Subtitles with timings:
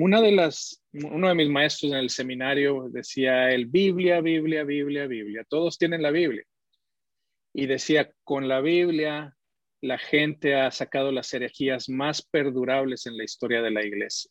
[0.00, 5.06] una de las, uno de mis maestros en el seminario decía el Biblia, Biblia, Biblia,
[5.06, 5.44] Biblia.
[5.46, 6.42] Todos tienen la Biblia.
[7.52, 9.36] Y decía, con la Biblia
[9.82, 14.30] la gente ha sacado las herejías más perdurables en la historia de la iglesia,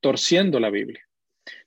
[0.00, 1.04] torciendo la Biblia.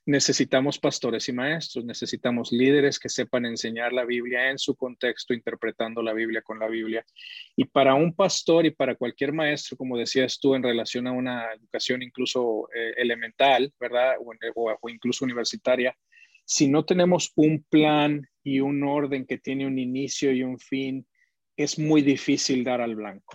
[0.06, 6.02] Necesitamos pastores y maestros, necesitamos líderes que sepan enseñar la Biblia en su contexto, interpretando
[6.02, 7.04] la Biblia con la Biblia.
[7.56, 11.52] Y para un pastor y para cualquier maestro, como decías tú, en relación a una
[11.52, 14.14] educación incluso eh, elemental, ¿verdad?
[14.24, 15.96] o incluso universitaria,
[16.44, 21.06] si no tenemos un plan y un orden que tiene un inicio y un fin,
[21.56, 23.34] es muy difícil dar al blanco.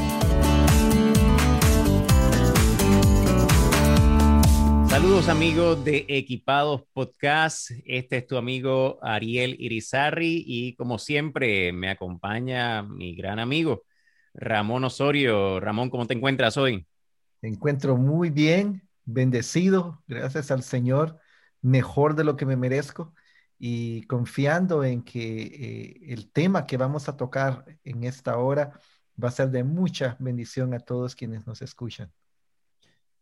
[5.01, 7.71] Saludos amigos de Equipados Podcast.
[7.85, 13.81] Este es tu amigo Ariel Irizarri y como siempre me acompaña mi gran amigo
[14.35, 15.59] Ramón Osorio.
[15.59, 16.85] Ramón, ¿cómo te encuentras hoy?
[17.41, 21.19] Me encuentro muy bien, bendecido, gracias al Señor,
[21.63, 23.15] mejor de lo que me merezco
[23.57, 28.79] y confiando en que eh, el tema que vamos a tocar en esta hora
[29.21, 32.13] va a ser de mucha bendición a todos quienes nos escuchan.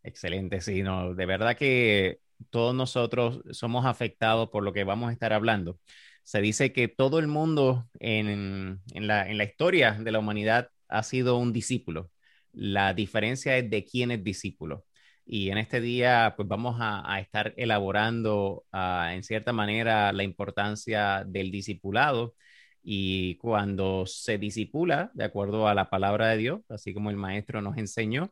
[0.04, 2.20] Excelente, sí, no, de verdad que
[2.50, 5.80] todos nosotros somos afectados por lo que vamos a estar hablando.
[6.24, 11.54] Se dice que todo el mundo en, la, historia de la humanidad ha sido un
[11.54, 12.12] discípulo.
[12.54, 14.86] La diferencia es de quién es discípulo.
[15.26, 21.24] Y en este día, pues vamos a, estar elaborando ah, en cierta manera la importancia
[21.26, 22.36] del discipulado.
[22.84, 27.62] Y cuando se disipula, de acuerdo a la palabra de Dios, así como el maestro
[27.62, 28.32] nos enseñó,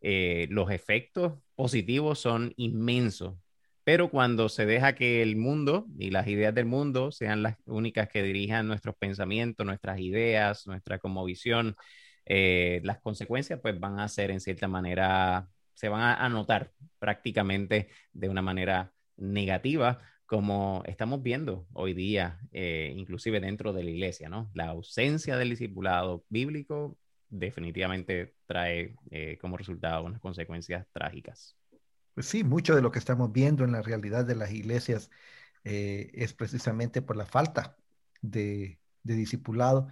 [0.00, 3.34] eh, los efectos positivos son inmensos.
[3.84, 8.08] Pero cuando se deja que el mundo y las ideas del mundo sean las únicas
[8.08, 11.76] que dirijan nuestros pensamientos, nuestras ideas, nuestra visión,
[12.24, 17.88] eh, las consecuencias pues van a ser en cierta manera, se van a notar prácticamente
[18.12, 24.28] de una manera negativa, como estamos viendo hoy día, eh, inclusive dentro de la iglesia,
[24.28, 24.50] ¿no?
[24.54, 26.98] La ausencia del discipulado bíblico
[27.28, 31.56] definitivamente trae eh, como resultado unas consecuencias trágicas.
[32.14, 35.10] Pues sí, mucho de lo que estamos viendo en la realidad de las iglesias
[35.64, 37.76] eh, es precisamente por la falta
[38.22, 39.88] de, discipulado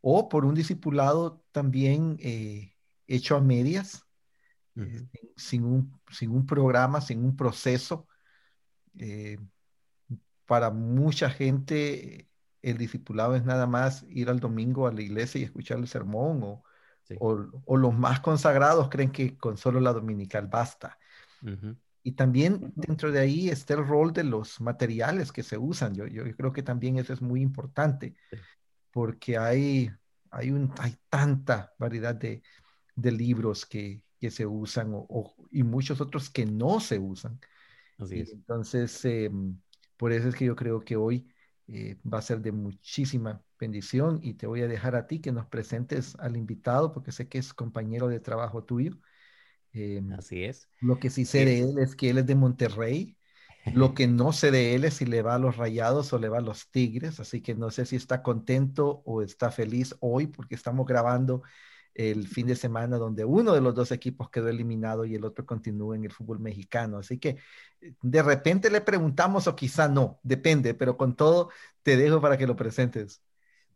[0.00, 2.74] o por un discipulado también eh,
[3.06, 4.02] hecho a medias,
[5.36, 8.06] sin, un, sin un programa, sin un proceso.
[10.44, 12.28] para mucha gente
[12.62, 16.40] el discipulado es nada más ir al domingo a la iglesia y escuchar el sermón
[16.42, 16.62] o,
[17.20, 20.98] o, los más consagrados creen que con solo la dominical basta.
[22.02, 25.94] Y también dentro de ahí está el rol de los materiales que se usan.
[25.94, 28.14] Yo, yo creo que también eso es muy importante,
[28.90, 29.90] porque hay,
[30.30, 32.42] hay, un, hay tanta variedad de,
[32.94, 37.38] de libros que, que, se usan o, y muchos otros que no se usan.
[37.98, 39.58] Entonces, em,
[39.96, 41.28] por eso es que yo creo que hoy
[41.68, 45.32] eh, va a ser de muchísima bendición y te voy a dejar a ti que
[45.32, 48.98] nos presentes al invitado porque sé que es compañero de trabajo tuyo.
[49.72, 50.68] Em, Así es.
[50.80, 53.16] Lo que sí sé de él es que él es de Monterrey.
[53.74, 56.28] Lo que no sé de él es si le va a los Rayados o le
[56.28, 60.28] va a los Tigres, así que no sé si está contento o está feliz hoy
[60.28, 61.42] porque estamos grabando
[61.96, 65.46] el fin de semana donde uno de los dos equipos quedó eliminado y el otro
[65.46, 66.98] continúa en el fútbol mexicano.
[66.98, 67.38] Así que
[67.80, 71.50] eh, de repente le preguntamos o quizá no, depende, pero con todo
[71.82, 73.22] te dejo para que lo presentes.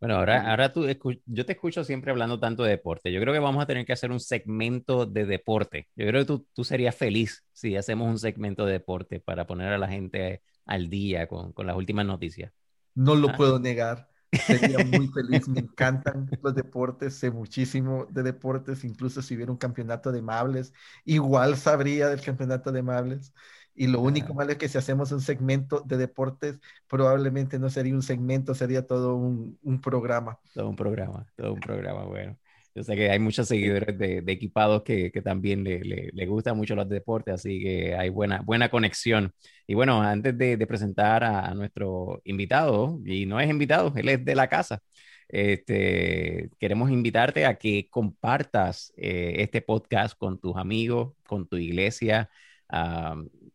[0.01, 0.87] Bueno, ahora, ahora tú,
[1.27, 3.13] yo te escucho siempre hablando tanto de deporte.
[3.13, 5.89] Yo creo que vamos a tener que hacer un segmento de deporte.
[5.95, 9.73] Yo creo que tú, tú serías feliz si hacemos un segmento de deporte para poner
[9.73, 12.51] a la gente al día con, con las últimas noticias.
[12.95, 13.37] No lo ah.
[13.37, 14.09] puedo negar.
[14.47, 19.59] Sería muy feliz, me encantan los deportes, sé muchísimo de deportes, incluso si hubiera un
[19.59, 20.73] campeonato de mables,
[21.05, 23.35] igual sabría del campeonato de mables.
[23.75, 26.59] Y lo único malo es que si hacemos un segmento de deportes,
[26.89, 30.39] probablemente no sería un segmento, sería todo un, un programa.
[30.55, 32.37] Todo un programa, todo un programa, bueno.
[32.75, 36.27] Yo sé que hay muchos seguidores de, de equipados que, que también le, le, le,
[36.27, 39.33] gustan mucho los deportes, así que hay buena, buena conexión.
[39.67, 44.25] Y bueno, antes de, de presentar a, nuestro invitado, y no es invitado, él es
[44.25, 44.81] de la casa,
[45.29, 52.31] este, queremos invitarte a que compartas eh, este podcast con tus amigos, con tu iglesia.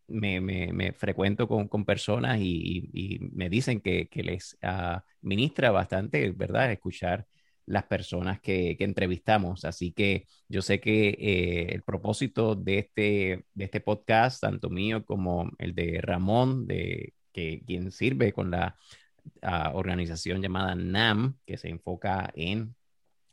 [0.08, 6.72] Me, frecuento con, con personas y, me dicen que, les uh, ministra bastante, ¿verdad?
[6.72, 7.28] Escuchar
[7.66, 9.66] las personas que, que, entrevistamos.
[9.66, 15.04] Así que yo sé que eh, el propósito de este, de este podcast, tanto mío
[15.06, 18.78] como el de Ramón, de que quien sirve con la
[19.42, 22.76] uh, organización llamada NAM, que se enfoca en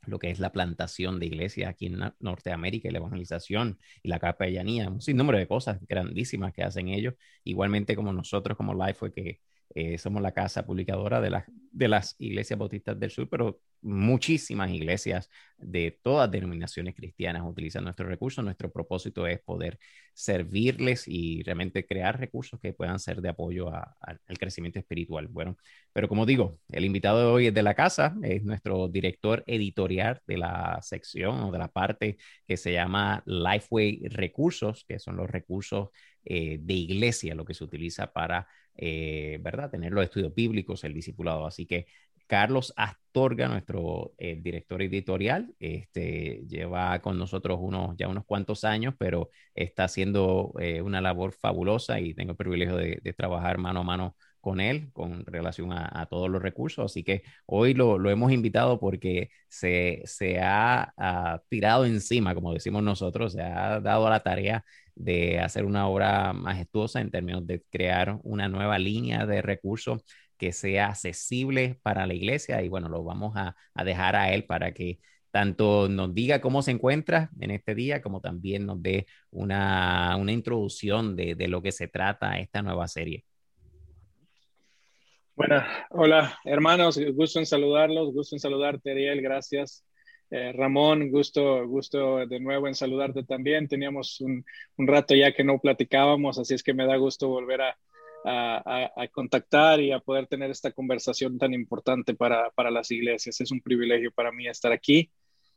[0.07, 4.19] lo que es la plantación de iglesias aquí en Norteamérica y la evangelización y la
[4.19, 7.15] capellanía, un sinnúmero de cosas grandísimas que hacen ellos,
[7.45, 9.41] igualmente como nosotros como Life, que
[9.75, 15.29] eh, somos la casa publicadora de, de las iglesias bautistas del sur, pero muchísimas iglesias
[15.59, 18.45] de todas denominaciones cristianas utilizan nuestros recursos.
[18.45, 19.79] Nuestro propósito es poder
[20.15, 25.29] servirles y realmente crear recursos que puedan ser de apoyo al crecimiento espiritual.
[25.29, 25.57] Bueno,
[25.93, 30.21] pero como digo, el invitado de hoy es de la casa, es nuestro director editorial
[30.27, 35.31] de la sección o de la parte que se llama Lifeway Recursos, que son los
[35.31, 35.89] recursos
[36.25, 38.47] eh, de iglesia, lo que se utiliza para
[38.77, 39.71] eh, ¿verdad?
[39.71, 41.47] Tener los estudios bíblicos, el discipulado.
[41.47, 41.87] Así que
[42.27, 48.95] Carlos Astorga, nuestro eh, director editorial, este, lleva con nosotros unos, ya unos cuantos años,
[48.99, 50.53] pero está haciendo
[50.83, 55.25] una labor fabulosa y tengo el privilegio de, trabajar mano a mano con él con
[55.27, 56.85] relación a, todos los recursos.
[56.87, 62.53] Así que hoy lo, lo hemos invitado porque se, se ha, ha, tirado encima, como
[62.55, 67.47] decimos nosotros, se ha dado a la tarea de hacer una obra majestuosa en términos
[67.47, 70.05] de crear una nueva línea de recursos
[70.37, 73.55] que sea accesible para la iglesia y bueno, lo vamos a,
[73.85, 74.99] dejar a él para que
[75.31, 81.17] tanto nos diga cómo se encuentra en este día, como también nos dé una, introducción
[81.17, 83.25] de, lo que se trata esta nueva serie.
[85.35, 89.85] Bueno, hola hermanos, gusto en saludarlos, gusto en saludarte Ariel, gracias
[90.35, 93.69] eh, Ramón, gusto, gusto de nuevo en saludarte también.
[93.69, 94.47] Teníamos un,
[94.79, 97.77] rato ya que no platicábamos, así es que me da gusto volver a,
[99.13, 103.43] contactar y a poder tener esta conversación tan importante para, las iglesias.
[103.43, 105.11] Es un privilegio para mí estar aquí.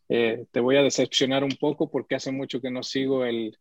[0.09, 3.57] Eh, te voy a decepcionar un poco porque hace mucho que no sigo el,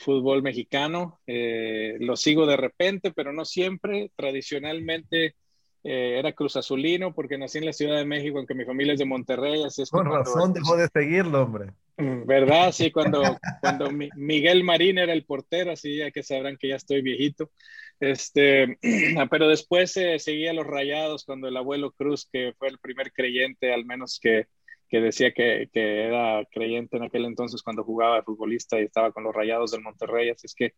[0.00, 1.20] fútbol mexicano.
[1.24, 4.10] Eh, lo sigo de repente, pero no siempre.
[4.16, 5.36] Tradicionalmente
[5.84, 8.98] eh, era Cruz Azulino porque nací en la Ciudad de México, aunque mi familia es
[9.00, 9.64] de Monterrey.
[9.64, 11.72] Así es Con razón dejó de seguirlo, hombre.
[11.96, 12.72] Mm, ¿Verdad?
[12.72, 13.22] Sí, cuando,
[13.60, 17.50] cuando Miguel Marín era el portero, así ya que sabrán que ya estoy viejito.
[17.98, 18.78] Este,
[19.30, 23.72] pero después eh, seguía los rayados cuando el abuelo Cruz, que fue el primer creyente,
[23.72, 24.46] al menos que,
[24.88, 29.10] que decía que, que, era creyente en aquel entonces cuando jugaba de futbolista y estaba
[29.10, 30.30] con los rayados del Monterrey.
[30.30, 30.74] Así es que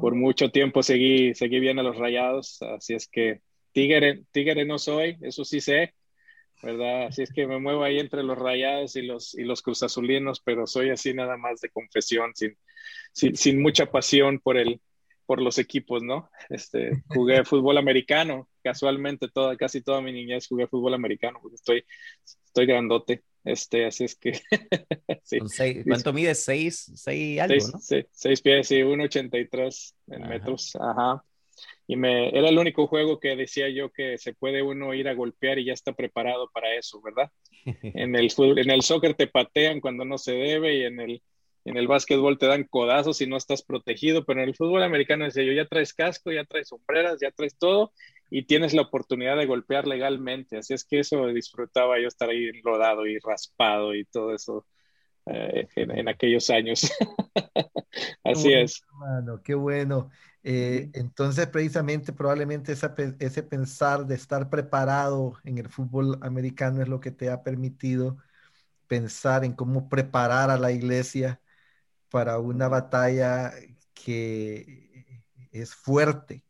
[0.00, 0.16] por oh.
[0.16, 2.62] mucho tiempo seguí, seguí bien a los rayados.
[2.62, 3.40] Así es que
[3.74, 5.94] Tigre, tigre no soy, eso sí sé,
[6.62, 7.06] ¿verdad?
[7.06, 10.68] Así es que me muevo ahí entre los rayados y los, y los cruzazulinos, pero
[10.68, 12.56] soy así nada más de confesión, sin,
[13.12, 14.80] sin, sin mucha pasión por, el,
[15.26, 16.30] por los equipos, ¿no?
[16.50, 21.84] Este, jugué fútbol americano, casualmente toda, casi toda mi niñez jugué fútbol americano, porque estoy,
[22.44, 24.40] estoy grandote, este, así es que...
[25.24, 25.38] sí.
[25.84, 26.36] ¿Cuánto mide?
[26.36, 28.08] ¿Seis, seis algo, seis, no?
[28.12, 31.24] Seis, pies, sí, 1,83 en metros, ajá
[31.86, 35.14] y me era el único juego que decía yo que se puede uno ir a
[35.14, 37.30] golpear y ya está preparado para eso, ¿verdad?
[37.94, 41.22] En el en el soccer te patean cuando no se debe y en el
[41.66, 45.24] en el básquetbol te dan codazos y no estás protegido, pero en el fútbol americano
[45.24, 47.92] decía yo ya traes casco, ya traes sombreras, ya traes todo
[48.30, 52.46] y tienes la oportunidad de golpear legalmente, así es que eso disfrutaba yo estar ahí
[52.46, 54.66] enrodado y raspado y todo eso
[55.26, 56.90] eh, en, aquellos años.
[58.24, 58.82] así es.
[58.88, 60.10] Hermano, qué bueno.
[60.42, 67.00] Eh, entonces, precisamente, probablemente ese pensar de estar preparado en el fútbol americano es lo
[67.00, 68.18] que te ha permitido
[68.86, 71.40] pensar en cómo preparar a la iglesia
[72.10, 73.52] para una batalla
[73.94, 75.18] que
[75.50, 76.44] es fuerte.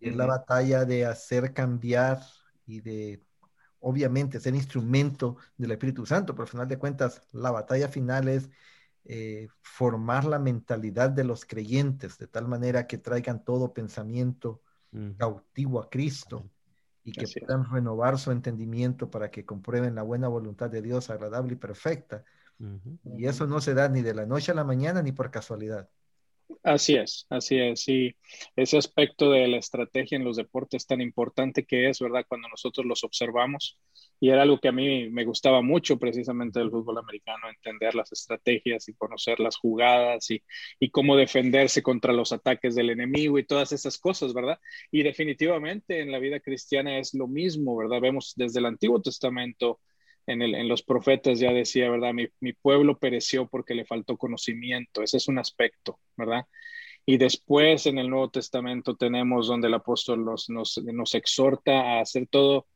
[0.00, 2.20] Es la batalla de hacer cambiar
[2.64, 3.20] y de,
[3.80, 8.50] obviamente, ser instrumento del Espíritu Santo, pero al final de cuentas, la batalla final es
[9.04, 14.62] eh, formar la mentalidad de los creyentes de tal manera que traigan todo pensamiento
[15.16, 16.50] cautivo a Cristo
[17.04, 21.54] y que puedan renovar su entendimiento para que comprueben la buena voluntad de Dios agradable
[21.54, 22.24] y perfecta.
[23.16, 25.88] Y eso no se da ni de la noche a la mañana ni por casualidad.
[26.62, 27.86] Así es, así es.
[27.88, 28.16] Y
[28.56, 32.24] ese aspecto de la estrategia en los deportes tan importante que es, ¿verdad?
[32.26, 33.78] Cuando nosotros los observamos.
[34.20, 38.10] Y era algo que a mí me gustaba mucho precisamente del fútbol americano, entender las
[38.12, 40.42] estrategias y conocer las jugadas y,
[40.80, 44.58] y cómo defenderse contra los ataques del enemigo y todas esas cosas, ¿verdad?
[44.90, 48.00] Y definitivamente en la vida cristiana es lo mismo, ¿verdad?
[48.00, 49.80] Vemos desde el Antiguo Testamento
[50.28, 52.12] en, los profetas ya decía, ¿verdad?
[52.12, 56.46] Mi, pueblo pereció porque le faltó conocimiento, ese es un aspecto, ¿verdad?
[57.06, 62.26] Y después en el Nuevo Testamento tenemos donde el apóstol nos, nos, exhorta a hacer
[62.26, 62.66] todo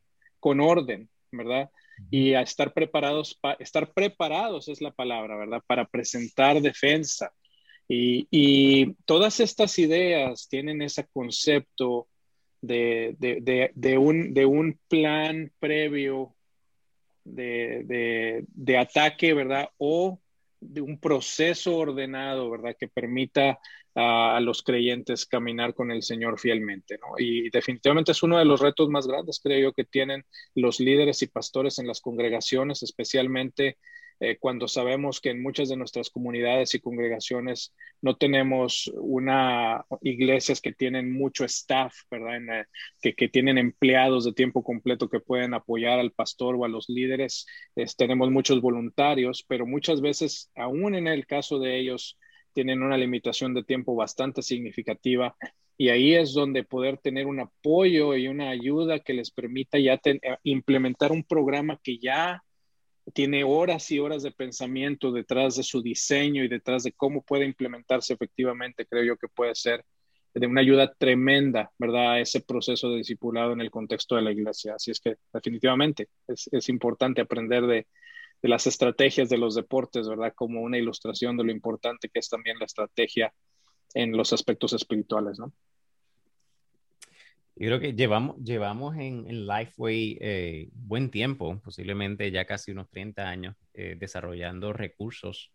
[0.40, 1.70] con orden, ¿verdad?
[2.10, 5.62] Y a estar preparados, estar preparados es la palabra, ¿verdad?
[5.66, 7.32] Para presentar defensa.
[7.86, 12.08] Y, y todas estas ideas tienen ese concepto
[12.62, 16.34] de, de, de, un, de un plan previo
[17.24, 19.68] de, ataque, ¿verdad?
[19.78, 20.20] O
[20.60, 22.76] de un proceso ordenado, ¿verdad?
[22.78, 23.58] Que permita
[23.94, 27.14] a, los creyentes caminar con el Señor fielmente, ¿no?
[27.18, 30.24] Y definitivamente es uno de los retos más grandes, creo yo, que tienen
[30.54, 33.78] los líderes y pastores en las congregaciones, especialmente
[34.24, 40.60] eh, cuando sabemos que en muchas de nuestras comunidades y congregaciones no tenemos una iglesias
[40.60, 42.60] que tienen mucho staff, ¿verdad?
[42.60, 42.66] Eh,
[43.00, 46.88] que, que, tienen empleados de tiempo completo que pueden apoyar al pastor o a los
[46.88, 47.46] líderes.
[47.96, 52.16] tenemos muchos voluntarios, pero muchas veces, aún en el caso de ellos,
[52.52, 55.34] tienen una limitación de tiempo bastante significativa
[55.76, 60.00] y ahí es donde poder tener un apoyo y una ayuda que les permita ya
[60.04, 62.44] eh, implementar un programa que ya
[63.12, 67.44] tiene horas y horas de pensamiento detrás de su diseño y detrás de cómo puede
[67.44, 69.84] implementarse efectivamente, creo yo que puede ser
[70.34, 72.12] de una ayuda tremenda, ¿verdad?
[72.12, 74.74] A ese proceso de discipulado en el contexto de la iglesia.
[74.76, 77.86] Así es que definitivamente es, importante aprender de,
[78.40, 80.32] de, las estrategias de los deportes, ¿verdad?
[80.34, 83.34] Como una ilustración de lo importante que es también la estrategia
[83.94, 85.52] en los aspectos espirituales, ¿no?
[87.54, 92.88] Yo creo que llevamos, llevamos en, en Lifeway eh, buen tiempo, posiblemente ya casi unos
[92.88, 95.52] 30 años, eh, desarrollando recursos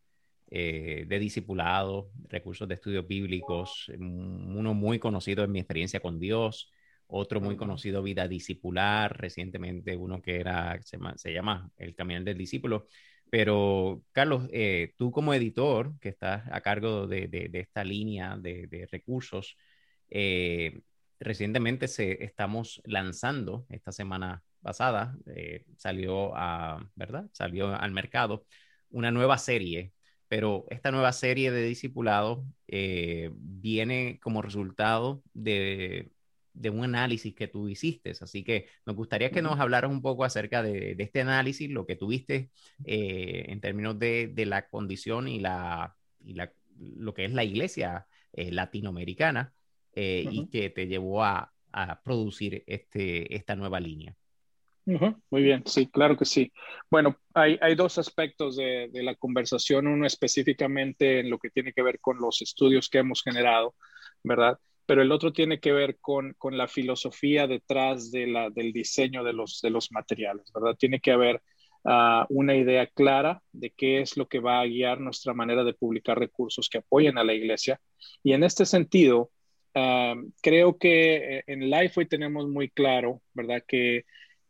[0.52, 6.72] eh, de discipulado, recursos de estudios bíblicos, uno muy conocido en mi experiencia con Dios,
[7.08, 12.24] otro muy conocido Vida Discipular, recientemente uno que era, se llama, se llama El Caminar
[12.24, 12.86] del Discípulo.
[13.30, 14.48] Pero, Carlos,
[14.98, 19.58] tú como editor que estás a cargo de, de, de esta línea de, de recursos,
[20.10, 20.80] eh,
[21.20, 27.30] recientemente se, estamos lanzando, esta semana pasada, eh, salió a, ¿verdad?
[27.32, 28.46] Salió al mercado
[28.90, 29.94] una nueva serie,
[30.28, 36.12] pero esta nueva serie de discipulado eh, viene como resultado de,
[36.54, 38.12] de, un análisis que tú hiciste.
[38.22, 41.86] Así que nos gustaría que nos hablaras un poco acerca de, de este análisis, lo
[41.86, 42.52] que tuviste
[42.86, 47.44] eh, en términos de, de, la condición y, la, y la, lo que es la
[47.44, 49.54] iglesia latinoamericana
[50.00, 54.16] eh, y que te llevó a, a, producir este, esta nueva línea.
[54.86, 56.52] Muy bien, sí, claro que sí.
[56.92, 61.74] Bueno, hay, hay dos aspectos de, de, la conversación, uno específicamente en lo que tiene
[61.74, 63.74] que ver con los estudios que hemos generado,
[64.24, 64.60] ¿verdad?
[64.86, 69.24] Pero el otro tiene que ver con, con la filosofía detrás de la, del diseño
[69.24, 70.76] de los, de los materiales, ¿verdad?
[70.78, 71.42] Tiene que haber
[71.86, 75.74] uh, una idea clara de qué es lo que va a guiar nuestra manera de
[75.74, 77.82] publicar recursos que apoyen a la iglesia.
[78.22, 79.32] Y en este sentido,
[80.42, 83.64] creo que eh, en Lifeway tenemos muy claro, ¿verdad?
[83.68, 84.06] Que,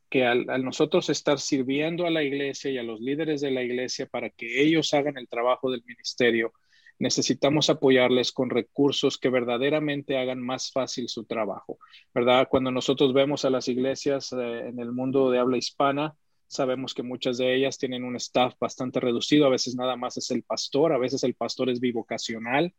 [0.10, 4.06] que al, nosotros estar sirviendo a la iglesia y a los líderes de la iglesia
[4.06, 6.54] para que ellos hagan el trabajo del ministerio,
[7.00, 11.78] necesitamos apoyarles con recursos que verdaderamente hagan más fácil su trabajo,
[12.14, 12.48] ¿verdad?
[12.50, 16.16] Cuando nosotros vemos a las iglesias eh, en el mundo de habla hispana,
[16.48, 20.32] sabemos que muchas de ellas tienen un staff bastante reducido, a veces nada más es
[20.32, 22.74] el pastor, a veces el pastor es bivocacional,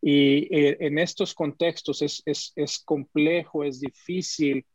[0.00, 4.66] y eh, en estos contextos es, es, es, complejo, es difícil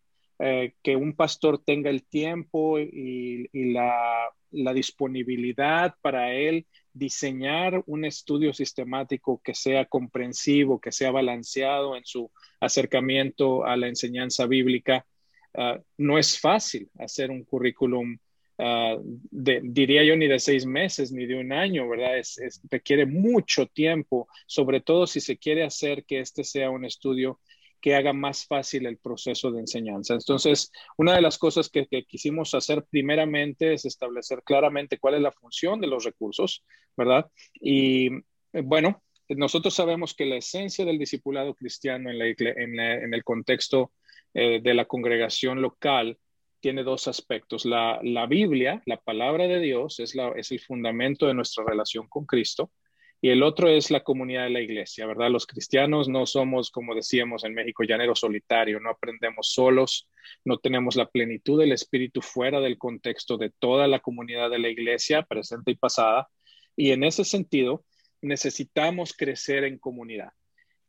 [0.41, 4.29] eh, que un pastor tenga el tiempo y, la,
[4.73, 12.31] disponibilidad para él diseñar un estudio sistemático que sea comprensivo, que sea balanceado en su
[12.59, 15.05] acercamiento a la enseñanza bíblica.
[15.53, 18.17] Uh, no es fácil hacer un currículum
[18.61, 18.97] Ah,
[19.31, 22.17] diría yo, ni de seis meses, ni de un año, ¿verdad?
[22.17, 27.39] Es, requiere mucho tiempo, sobre todo si se quiere hacer que este sea un estudio
[27.79, 30.13] que haga más fácil el proceso de enseñanza.
[30.13, 35.31] Entonces, una de las cosas que, quisimos hacer primeramente es establecer claramente cuál es la
[35.31, 36.65] función de los recursos,
[36.97, 37.31] ¿verdad?
[37.53, 38.09] Y
[38.51, 43.93] bueno, nosotros sabemos que la esencia del discipulado cristiano en, en, el contexto
[44.33, 46.17] eh, de la congregación local
[46.59, 47.65] tiene dos aspectos.
[47.65, 52.25] La, Biblia, la palabra de Dios, es, la, es el fundamento de nuestra relación con
[52.25, 52.71] Cristo.
[53.21, 55.29] Y el otro es la comunidad de la iglesia, ¿verdad?
[55.29, 60.07] Los cristianos no somos, como decíamos en México, llanero solitario, no aprendemos solos,
[60.45, 64.69] no tenemos la plenitud del Espíritu fuera del contexto de toda la comunidad de la
[64.69, 66.29] iglesia, presente y pasada.
[66.77, 67.83] Y en ese sentido,
[68.21, 70.31] necesitamos crecer en comunidad.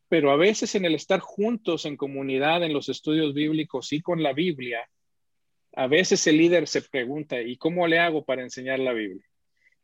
[0.09, 4.23] Pero a veces en el estar juntos en comunidad, en los estudios bíblicos y con
[4.23, 4.89] la Biblia,
[5.75, 9.25] a veces el líder se pregunta, ¿y cómo le hago para enseñar la Biblia?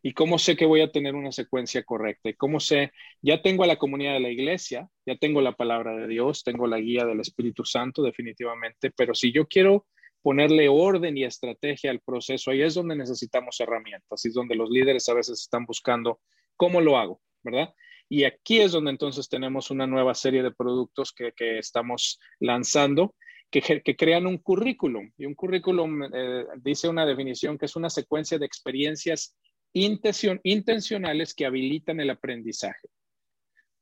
[0.03, 2.29] ¿Y cómo sé que voy a tener una secuencia correcta?
[2.29, 2.93] ¿Y cómo sé?
[3.23, 6.67] Ya tengo a la comunidad de la iglesia, ya tengo la palabra de Dios, tengo
[6.67, 9.87] la guía del Espíritu Santo definitivamente, pero si yo quiero
[10.23, 14.71] ponerle orden y estrategia al proceso, ahí es donde necesitamos herramientas, y es donde los
[14.71, 16.21] líderes a veces están buscando
[16.57, 17.73] cómo lo hago, ¿verdad?
[18.09, 23.15] Y aquí es donde entonces tenemos una nueva serie de productos que, estamos lanzando
[23.51, 25.11] que, crean un currículum.
[25.17, 29.37] Y un currículum eh, dice una definición que es una secuencia de experiencias
[29.73, 32.89] intencionales que habilitan el aprendizaje.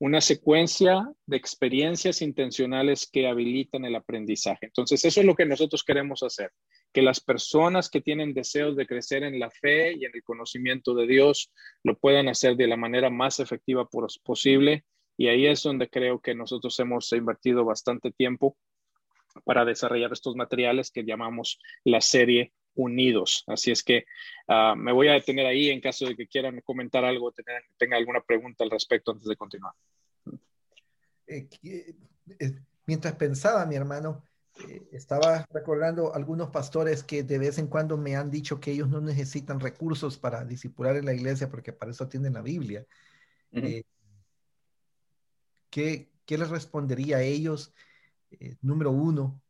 [0.00, 4.66] Una secuencia de experiencias intencionales que habilitan el aprendizaje.
[4.66, 6.50] Entonces, eso es lo que nosotros queremos hacer,
[6.92, 10.94] que las personas que tienen deseos de crecer en la fe y en el conocimiento
[10.94, 11.52] de Dios
[11.85, 13.88] lo puedan hacer de la manera más efectiva
[14.25, 14.85] posible.
[15.16, 18.56] Y ahí es donde creo que nosotros hemos invertido bastante tiempo
[19.43, 23.45] para desarrollar estos materiales que llamamos la serie unidos.
[23.47, 24.05] Así es que
[24.49, 27.97] ah, me voy a detener ahí en caso de que quieran comentar algo, tener, tenga
[27.97, 29.75] alguna pregunta al respecto antes de continuar.
[31.26, 31.95] Eh, eh,
[32.87, 34.25] mientras pensaba, mi hermano,
[34.69, 38.88] eh, estaba recordando algunos pastores que de vez en cuando me han dicho que ellos
[38.88, 42.87] no necesitan recursos para disipular en la iglesia porque para eso tienen la Biblia.
[45.71, 47.73] ¿qué, ¿Qué les respondería a ellos?
[48.62, 49.41] Número uno,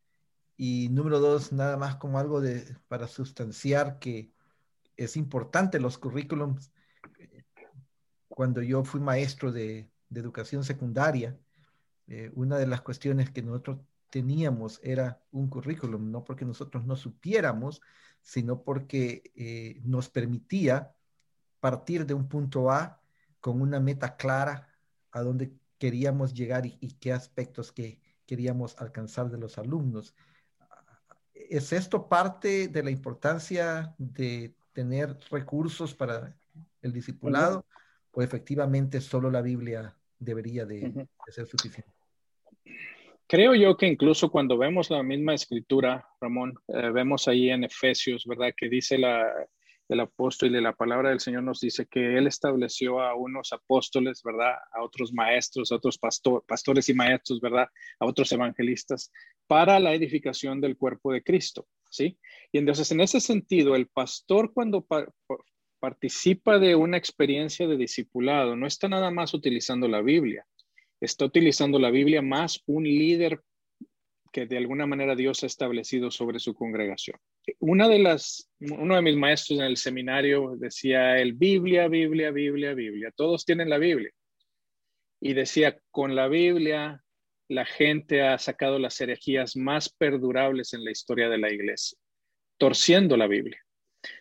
[0.57, 4.33] y número dos, nada más como algo de, para sustanciar que
[4.97, 6.71] es importante los currículums.
[8.29, 11.37] Cuando yo fui maestro de, educación secundaria,
[12.07, 16.95] eh, una de las cuestiones que nosotros teníamos era un currículum, no porque nosotros no
[16.95, 17.81] supiéramos,
[18.23, 20.95] sino porque eh, nos permitía
[21.59, 23.01] partir de un punto A
[23.41, 24.69] con una meta clara
[25.11, 30.15] a dónde queríamos llegar y, y qué aspectos que queríamos alcanzar de los alumnos.
[31.35, 36.37] ¿Es esto parte de la importancia de tener recursos para
[36.83, 37.65] el discipulado
[38.13, 41.93] o efectivamente solo la Biblia debería de, ser suficiente?
[43.27, 48.27] Creo yo que incluso cuando vemos la misma escritura, Ramón, eh, vemos ahí en Efesios,
[48.27, 48.53] ¿verdad?
[48.57, 49.27] Que dice la,
[49.89, 54.23] el apóstol y la palabra del Señor nos dice que Él estableció a unos apóstoles,
[54.25, 54.55] ¿verdad?
[54.73, 55.99] A otros maestros, a otros
[56.47, 57.69] pastores y maestros, ¿verdad?
[57.99, 59.13] A otros evangelistas
[59.47, 62.19] para la edificación del cuerpo de Cristo, ¿sí?
[62.51, 64.87] Y entonces, en ese sentido, el pastor cuando
[65.81, 70.47] participa de una experiencia de discipulado, no está nada más utilizando la Biblia,
[70.99, 73.43] está utilizando la Biblia más un líder
[74.35, 77.17] que de alguna manera Dios ha establecido sobre su congregación.
[77.61, 82.75] Una de las, uno de mis maestros en el seminario decía el Biblia, Biblia, Biblia,
[82.75, 83.13] Biblia.
[83.15, 84.11] Todos tienen la Biblia.
[85.21, 87.01] Y decía, con la Biblia
[87.49, 91.97] la gente ha sacado las herejías más perdurables en la historia de la iglesia,
[92.59, 93.64] torciendo la Biblia.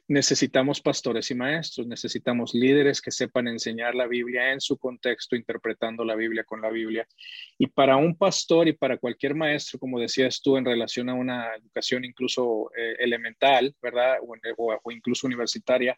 [0.08, 6.06] Necesitamos pastores y maestros, necesitamos líderes que sepan enseñar la Biblia en su contexto, interpretando
[6.06, 7.08] la Biblia con la Biblia.
[7.58, 11.56] Y para un pastor y para cualquier maestro, como decías tú, en relación a una
[11.56, 14.18] educación incluso eh, elemental, ¿verdad?
[14.58, 15.98] o incluso universitaria,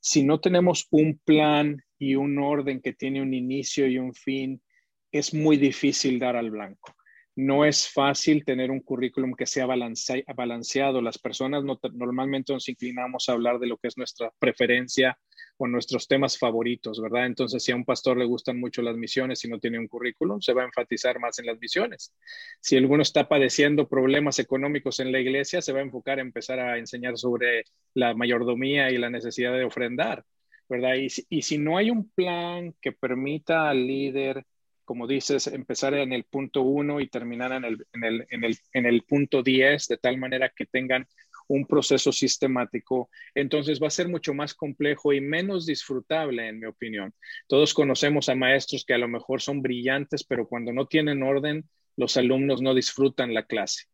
[0.00, 4.62] si no tenemos un plan y un orden que tiene un inicio y un fin,
[5.10, 6.95] es muy difícil dar al blanco
[7.36, 11.02] no es fácil tener un currículum que sea balanceado.
[11.02, 15.18] Las personas normalmente nos inclinamos a hablar de lo que es nuestra preferencia
[15.58, 17.26] o nuestros temas favoritos, ¿verdad?
[17.26, 20.40] Entonces, si a un pastor le gustan mucho las misiones y no tiene un currículum,
[20.40, 22.14] se va a enfatizar más en las misiones.
[22.60, 26.58] Si alguno está padeciendo problemas económicos en la iglesia, se va a enfocar a empezar
[26.58, 30.24] a enseñar sobre la mayordomía y la necesidad de ofrendar,
[30.68, 30.94] ¿verdad?
[30.96, 34.44] Y, si no hay un plan que permita al líder
[34.86, 38.58] como dices, empezar en el punto uno y terminar en el, en el, en el,
[38.72, 41.06] en el punto 10, de tal manera que tengan
[41.48, 46.66] un proceso sistemático, entonces va a ser mucho más complejo y menos disfrutable, en mi
[46.66, 47.12] opinión.
[47.46, 51.68] Todos conocemos a maestros que a lo mejor son brillantes, pero cuando no tienen orden,
[51.96, 53.84] los alumnos no disfrutan la clase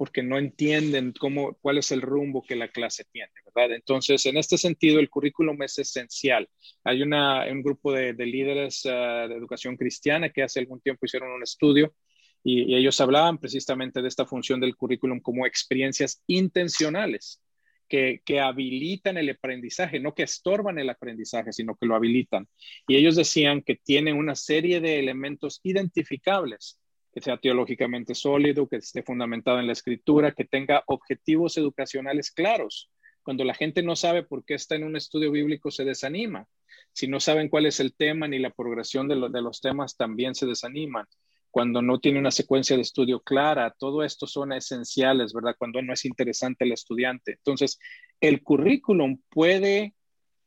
[0.00, 3.76] porque no entienden cómo, cuál es el rumbo que la clase tiene, ¿verdad?
[3.76, 6.48] Entonces, en este sentido, el currículum es esencial.
[6.84, 11.32] Hay una, un grupo de, líderes ah, de educación cristiana que hace algún tiempo hicieron
[11.32, 11.94] un estudio
[12.42, 17.42] y, ellos hablaban precisamente de esta función del currículum como experiencias intencionales.
[17.86, 22.48] Que, que, habilitan el aprendizaje, no que estorban el aprendizaje, sino que lo habilitan.
[22.88, 26.79] Y ellos decían que tiene una serie de elementos identificables
[27.12, 32.90] que sea teológicamente sólido, que esté fundamentado en la escritura, que tenga objetivos educacionales claros.
[33.22, 36.46] Cuando la gente no sabe por qué está en un estudio bíblico, se desanima.
[36.92, 40.46] Si no saben cuál es el tema ni la progresión de, los temas, también se
[40.46, 41.06] desaniman.
[41.50, 45.56] Cuando no tiene una secuencia de estudio clara, todo esto son esenciales, ¿verdad?
[45.58, 47.32] Cuando no es interesante el estudiante.
[47.32, 47.78] Entonces,
[48.20, 49.94] el currículum puede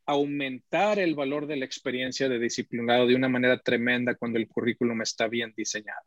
[0.06, 5.02] aumentar el valor de la experiencia de disciplinado de una manera tremenda cuando el currículum
[5.02, 6.02] está bien diseñado,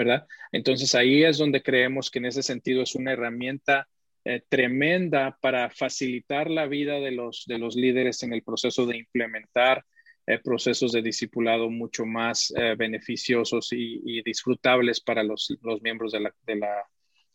[0.00, 0.26] ¿verdad?
[0.50, 3.86] Entonces ahí es donde creemos que en ese sentido es una herramienta
[4.24, 8.96] eh, tremenda para facilitar la vida de los, de los líderes en el proceso de
[8.96, 9.84] implementar
[10.26, 16.20] eh, procesos de discipulado mucho más eh, beneficiosos y, disfrutables para los, los miembros de
[16.20, 16.84] la, de, la,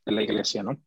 [0.04, 0.82] de la, iglesia, ¿no?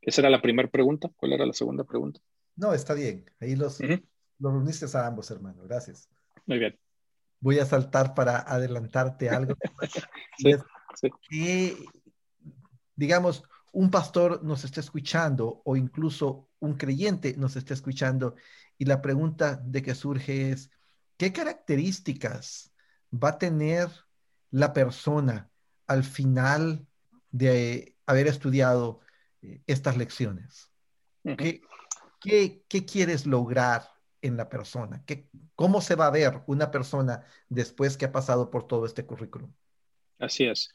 [0.00, 1.08] Esa era la primera pregunta.
[1.14, 2.20] ¿Cuál era la segunda pregunta?
[2.56, 3.24] No, está bien.
[3.38, 5.62] Ahí los, los reuniste a ambos, hermano.
[5.62, 6.08] Gracias.
[6.46, 6.81] Muy bien.
[7.42, 9.54] Voy a saltar para adelantarte algo.
[11.28, 11.76] sí,
[12.96, 18.36] digamos, un pastor nos está escuchando o incluso un creyente nos está escuchando
[18.78, 20.70] y la pregunta de que surge es,
[21.16, 22.72] ¿qué características
[23.12, 23.88] va a tener
[24.50, 25.50] la persona
[25.86, 26.86] al final
[27.30, 29.00] de haber estudiado
[29.40, 30.70] eh, estas lecciones?
[31.22, 31.62] ¿Qué,
[32.68, 33.88] qué, quieres lograr
[34.22, 35.02] en la persona?
[35.06, 39.04] ¿Qué, ¿Cómo se va a ver una persona después que ha pasado por todo este
[39.04, 39.52] currículum?
[40.18, 40.72] Así es.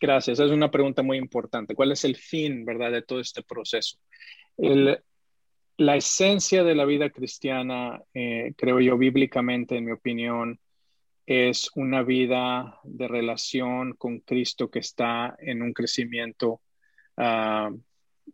[0.00, 1.74] Gracias, es una pregunta muy importante.
[1.74, 3.98] ¿Cuál es el fin, verdad, de todo este proceso?
[5.76, 10.60] la esencia de la vida cristiana, eh, creo yo, bíblicamente, en mi opinión,
[11.26, 16.60] es una vida de relación con Cristo que está en un crecimiento
[17.16, 17.70] ah,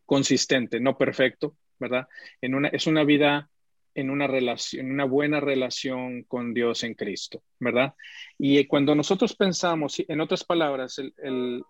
[0.05, 2.09] consistente, no perfecto, ¿verdad?
[2.41, 3.50] Es una vida
[3.95, 7.95] en una relación, una buena relación con Dios en Cristo, ¿verdad?
[8.39, 11.01] Y cuando nosotros pensamos, en otras palabras,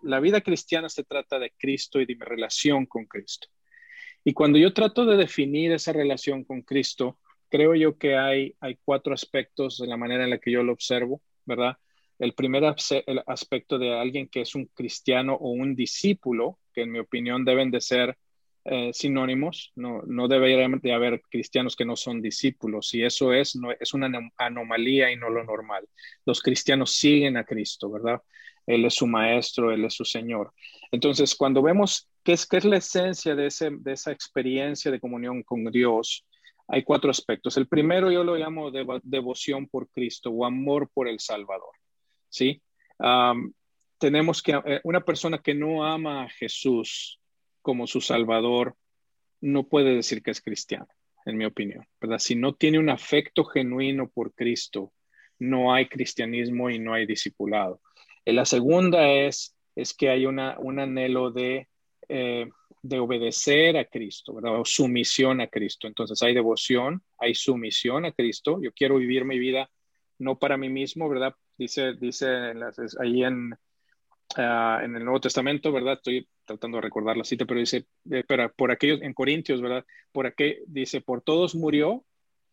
[0.01, 3.47] la vida cristiana se trata de Cristo y de mi relación con Cristo.
[4.23, 7.17] Y cuando yo trato de definir esa relación con Cristo,
[7.49, 10.73] creo yo que hay, hay cuatro aspectos de la manera en la que yo lo
[10.73, 11.77] observo, ¿verdad?
[12.19, 12.63] El primer
[13.25, 17.71] aspecto de alguien que es un cristiano o un discípulo, que en mi opinión deben
[17.71, 18.17] de ser
[18.65, 23.55] eh, sinónimos, no, no debería de haber cristianos que no son discípulos y eso es,
[23.55, 25.87] no, es una anomalía y no lo normal.
[26.25, 28.21] Los cristianos siguen a Cristo, ¿verdad?
[28.67, 30.53] Él es su maestro, Él es su Señor.
[30.91, 34.99] Entonces, cuando vemos qué es, qué es la esencia de, ese, de esa experiencia de
[34.99, 36.25] comunión con Dios,
[36.67, 37.57] hay cuatro aspectos.
[37.57, 41.73] El primero yo lo llamo devoción por Cristo o amor por el Salvador,
[42.29, 42.61] ¿sí?
[44.01, 47.20] tenemos que, eh, una persona que no ama a Jesús,
[47.61, 48.75] como su Salvador,
[49.39, 50.87] no puede decir que es cristiano,
[51.25, 52.19] en mi opinión, ¿verdad?
[52.19, 54.93] Si no tiene un afecto genuino por Cristo,
[55.39, 57.81] no hay cristianismo y no hay discipulado.
[58.23, 61.67] Y la segunda es, es que hay una, un anhelo de,
[62.07, 62.47] eh,
[62.83, 64.59] de obedecer a Cristo, ¿verdad?
[64.59, 65.87] O sumisión a Cristo.
[65.87, 68.59] Entonces hay devoción, hay sumisión a Cristo.
[68.61, 69.69] Yo quiero vivir mi vida
[70.19, 71.35] no para mí mismo, ¿verdad?
[71.57, 72.27] Dice, dice
[72.99, 73.55] ahí en,
[74.37, 75.93] ah, en el Nuevo Testamento, ¿verdad?
[75.93, 79.85] Estoy tratando de recordar la cita, pero dice, eh, pero por aquellos, en Corintios, ¿verdad?
[80.11, 82.05] Por aquel, dice, por todos murió,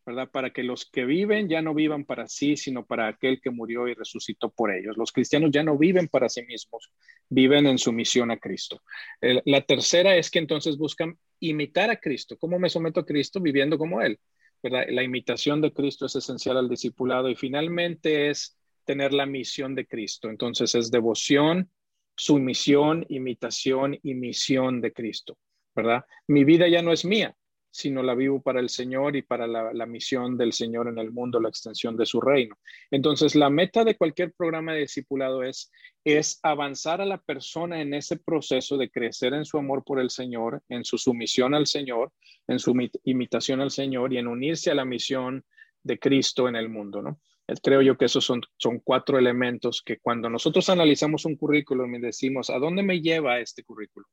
[0.06, 0.30] ¿verdad?
[0.30, 3.88] Para que los que viven ya no vivan para sí, sino para aquel que murió
[3.88, 4.96] y resucitó por ellos.
[4.96, 6.90] Los cristianos ya no viven para sí mismos,
[7.28, 8.80] viven en sumisión a Cristo.
[9.20, 12.38] la tercera es que entonces buscan imitar a Cristo.
[12.38, 13.40] ¿Cómo me someto a Cristo?
[13.40, 14.18] Viviendo como Él.
[14.62, 19.86] La imitación de Cristo es esencial al discipulado y finalmente es tener la misión de
[19.86, 20.30] Cristo.
[20.30, 21.70] Entonces es devoción,
[22.18, 25.38] sumisión, imitación y misión de Cristo,
[25.74, 26.04] ¿verdad?
[26.26, 27.34] Mi vida ya no es mía,
[27.70, 31.40] sino la vivo para el Señor y para la, misión del Señor en el mundo,
[31.40, 32.56] la extensión de su reino.
[32.90, 35.70] Entonces, la meta de cualquier programa de discipulado es,
[36.04, 40.10] es avanzar a la persona en ese proceso de crecer en su amor por el
[40.10, 42.12] Señor, en su sumisión al Señor,
[42.48, 45.44] en su imitación al Señor y en unirse a la misión
[45.84, 47.20] de Cristo en el mundo, ¿no?
[47.62, 52.00] Creo yo que esos son, son cuatro elementos que cuando nosotros analizamos un currículum y
[52.00, 54.08] decimos, ¿a dónde me lleva este currículum?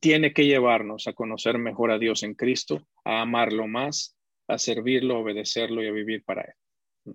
[0.00, 4.16] Tiene que llevarnos a conocer mejor a Dios en Cristo, a amarlo más,
[4.48, 7.14] a servirlo, a obedecerlo y a vivir para Él.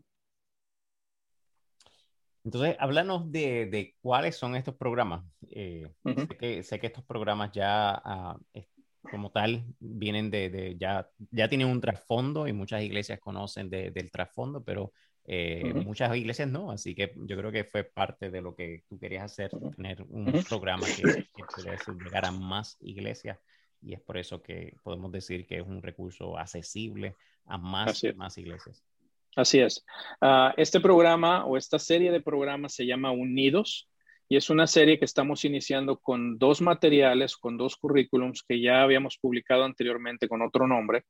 [2.44, 5.24] Entonces, háblanos de, cuáles son estos programas.
[5.52, 5.88] Eh,
[6.64, 8.40] sé, que, estos programas ya ah,
[9.12, 14.64] como tal vienen de, ya, ya tienen un trasfondo y muchas iglesias conocen del trasfondo,
[14.64, 14.94] pero
[15.30, 18.98] eh, muchas iglesias no, así que yo creo que fue parte de lo que tú
[18.98, 23.38] querías hacer, tener un programa que, que llegar a más iglesias
[23.82, 28.38] y es por eso que podemos decir que es un recurso accesible a más, más
[28.38, 28.84] iglesias.
[29.36, 29.86] Así es.
[30.22, 33.90] Ah, este programa o esta serie de programas se llama Unidos
[34.30, 38.82] y es una serie que estamos iniciando con dos materiales, con dos currículums que ya
[38.82, 41.04] habíamos publicado anteriormente con otro nombre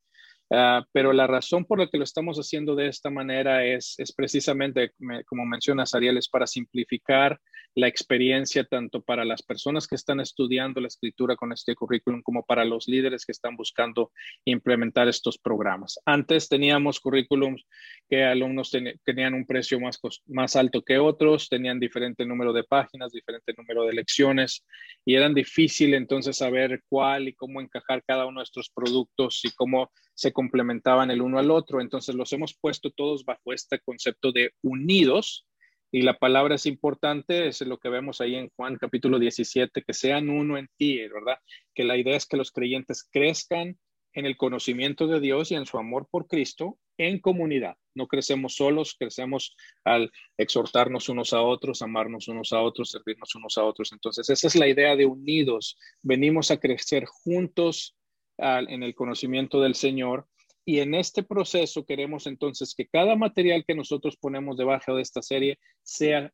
[0.50, 4.14] Ah, pero la razón por la que lo estamos haciendo de esta manera es, es
[4.14, 4.92] precisamente,
[5.26, 7.40] como mencionas, Ariel, es para simplificar
[7.78, 12.44] la experiencia tanto para las personas que están estudiando la escritura con este currículum como
[12.44, 14.12] para los líderes que están buscando
[14.46, 16.00] implementar estos programas.
[16.04, 17.68] Antes teníamos currículums
[18.10, 18.72] que alumnos
[19.04, 23.84] tenían un precio más, más alto que otros, tenían diferente número de páginas, diferente número
[23.84, 24.66] de lecciones
[25.06, 29.52] y eran difícil entonces saber cuál y cómo encajar cada uno de estos productos y
[29.52, 31.82] cómo se complementaban el uno al otro.
[31.82, 35.48] Entonces los hemos puesto todos bajo este concepto de unidos
[35.92, 39.94] y la palabra es importante, es lo que vemos ahí en Juan capítulo 17, que
[39.94, 41.40] sean uno en ti, ¿verdad?
[41.74, 43.80] Que la idea es que los creyentes crezcan
[44.14, 47.76] en el conocimiento de Dios y en su amor por Cristo en comunidad.
[47.96, 53.58] No crecemos solos, crecemos al exhortarnos unos a otros, amarnos unos a otros, servirnos unos
[53.58, 53.92] a otros.
[53.92, 55.80] Entonces, esa es la idea de unidos.
[56.04, 57.97] Venimos a crecer juntos
[58.38, 60.28] en el conocimiento del Señor.
[60.66, 65.22] Y en este proceso queremos entonces que cada material que nosotros ponemos debajo de esta
[65.22, 66.32] serie sea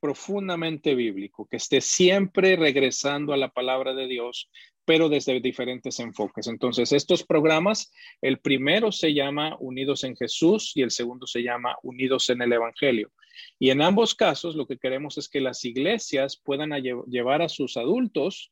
[0.00, 4.48] profundamente bíblico, que esté siempre regresando a la palabra de Dios,
[4.84, 6.46] pero desde diferentes enfoques.
[6.46, 11.76] Entonces, estos programas, el primero se llama Unidos en Jesús y el segundo se llama
[11.82, 13.10] Unidos en el Evangelio.
[13.58, 16.70] Y en ambos casos, lo que queremos es que las iglesias puedan
[17.06, 18.50] llevar a sus adultos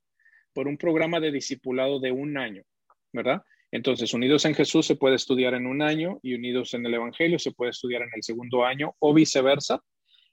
[0.53, 2.65] por un programa de discipulado de un año.
[3.13, 3.43] ¿Verdad?
[3.73, 7.39] Entonces, unidos en Jesús se puede estudiar en un año y unidos en el Evangelio
[7.39, 9.83] se puede estudiar en el segundo año o viceversa.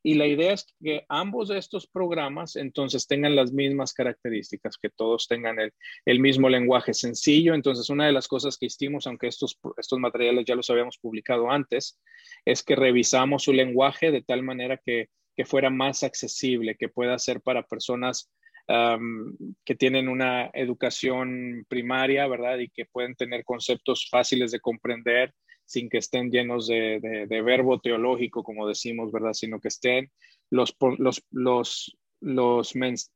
[0.05, 4.89] Y la idea es que ambos de estos programas entonces tengan las mismas características, que
[4.89, 5.57] todos tengan
[6.05, 7.53] el, mismo lenguaje sencillo.
[7.53, 11.49] Entonces, una de las cosas que hicimos, aunque estos, estos materiales ya los habíamos publicado
[11.49, 12.01] antes,
[12.43, 15.07] es que revisamos su lenguaje de tal manera que,
[15.37, 18.29] que fuera más accesible, que pueda ser para personas
[18.67, 22.59] que tienen una educación primaria, ¿verdad?
[22.59, 25.33] Y que pueden tener conceptos fáciles de comprender
[25.65, 29.33] sin que estén llenos de, verbo teológico, como decimos, ¿verdad?
[29.33, 30.11] Sino que estén
[30.49, 32.73] los, los, los, los,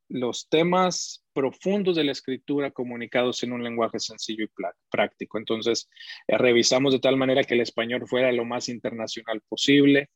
[0.09, 4.49] los temas profundos de la escritura comunicados en un lenguaje sencillo y
[4.89, 5.37] práctico.
[5.37, 5.87] Entonces,
[6.27, 10.09] eh, revisamos de tal manera que el español fuera lo más internacional posible.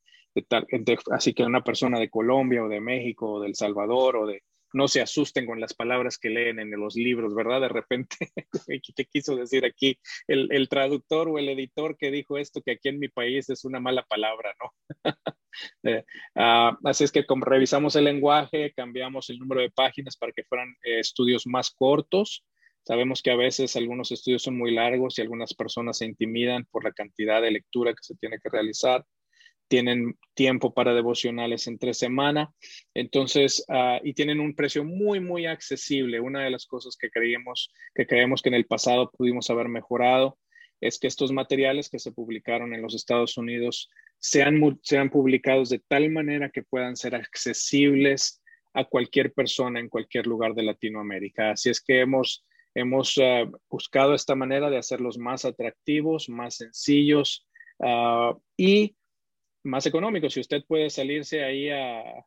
[1.12, 4.42] así que una persona de Colombia o de México o de El Salvador o de
[4.74, 7.62] no se asusten con las palabras que leen en los libros, ¿verdad?
[7.62, 8.16] De repente,
[8.96, 13.00] ¿qué quiso decir aquí el, traductor o el editor que dijo esto, que aquí en
[13.00, 15.04] mi país es una mala palabra, ¿no?
[15.84, 16.06] Eh,
[16.36, 20.70] ah, así es que revisamos el lenguaje, cambiamos el número de páginas para que fueran
[20.82, 22.46] eh, estudios más cortos.
[22.84, 26.86] Sabemos que a veces algunos estudios son muy largos y algunas personas se intimidan por
[26.86, 29.06] la cantidad de lectura que se tiene que realizar
[29.72, 32.54] tienen tiempo para devocionales entre semana,
[32.94, 36.20] entonces, ah, y tienen un precio muy, muy accesible.
[36.20, 40.38] Una de las cosas que creíamos, que creemos que en el pasado pudimos haber mejorado
[40.82, 45.80] es que estos materiales que se publicaron en los Estados Unidos sean, sean publicados de
[45.80, 48.42] tal manera que puedan ser accesibles
[48.74, 51.52] a cualquier persona en cualquier lugar de Latinoamérica.
[51.52, 57.48] Así es que hemos, hemos ah, buscado esta manera de hacerlos más atractivos, más sencillos
[57.80, 58.98] uh, y
[59.64, 60.30] más económico.
[60.30, 62.26] Si usted puede salirse ahí a,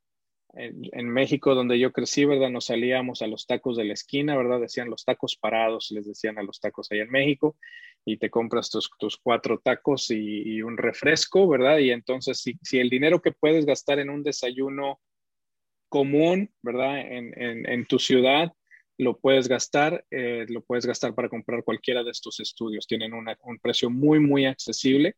[0.56, 2.50] en, México, donde yo crecí, ¿verdad?
[2.50, 4.60] Nos salíamos a los tacos de la esquina, ¿verdad?
[4.60, 7.56] Decían los tacos parados, les decían a los tacos ahí en México,
[8.04, 11.78] y te compras tus, tus cuatro tacos y, un refresco, ¿verdad?
[11.78, 15.00] Y entonces, si, si, el dinero que puedes gastar en un desayuno
[15.88, 17.00] común, ¿verdad?
[17.00, 18.52] En, en, tu ciudad,
[18.98, 22.86] lo puedes gastar, eh, lo puedes gastar para comprar cualquiera de estos estudios.
[22.86, 25.16] Tienen un precio muy, muy accesible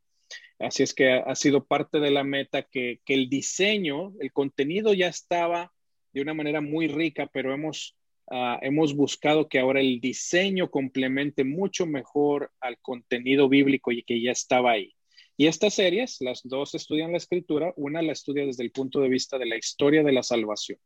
[0.58, 5.08] Así es que ha, sido parte de la meta que, el diseño, el contenido ya
[5.08, 5.72] estaba
[6.12, 7.96] de una manera muy rica, pero hemos,
[8.30, 14.20] ah, hemos buscado que ahora el diseño complemente mucho mejor al contenido bíblico y que
[14.20, 14.94] ya estaba ahí.
[15.36, 19.10] Y estas series, las dos estudian la escritura, una la estudia desde el punto de
[19.10, 20.78] vista de la historia de la salvación.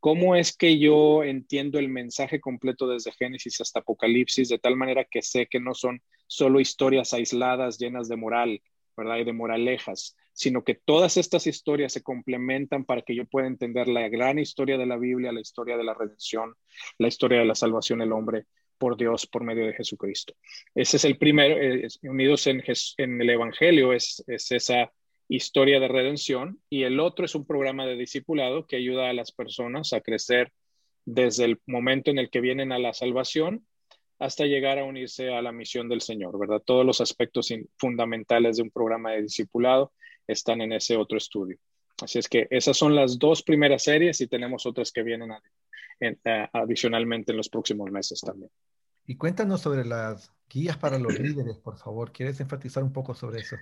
[0.00, 5.04] ¿Cómo es que yo entiendo el mensaje completo desde Génesis hasta Apocalipsis de tal manera
[5.04, 8.62] que sé que no son solo historias aisladas llenas de moral,
[8.96, 9.18] ¿verdad?
[9.18, 13.88] Y de moralejas, sino que todas estas historias se complementan para que yo pueda entender
[13.88, 16.54] la gran historia de la Biblia, la historia de la redención,
[16.98, 18.46] la historia de la salvación del hombre
[18.78, 20.34] por Dios por medio de Jesucristo.
[20.74, 22.62] Ese es el primero, eh, unidos en,
[23.20, 24.92] el Evangelio, es, es esa
[25.28, 29.32] historia de redención, y el otro es un programa de discipulado que ayuda a las
[29.32, 30.52] personas a crecer
[31.04, 33.66] desde el momento en el que vienen a la salvación
[34.18, 36.62] hasta llegar a unirse a la misión del Señor, ¿verdad?
[36.64, 39.92] Todos los aspectos fundamentales de un programa de discipulado
[40.26, 41.58] están en ese otro estudio.
[42.02, 45.30] Así es que esas son las dos primeras series y tenemos otras que vienen
[46.52, 48.50] adicionalmente en los próximos meses también.
[49.06, 52.12] Y cuéntanos sobre las guías para los líderes, por favor.
[52.12, 53.56] ¿Quieres enfatizar un poco sobre eso?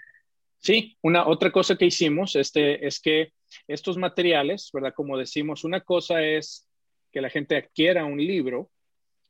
[0.58, 3.32] Sí, una otra cosa que hicimos este, es que
[3.68, 4.92] estos materiales, ¿verdad?
[4.94, 6.68] Como decimos, una cosa es
[7.12, 8.70] que la gente adquiera un libro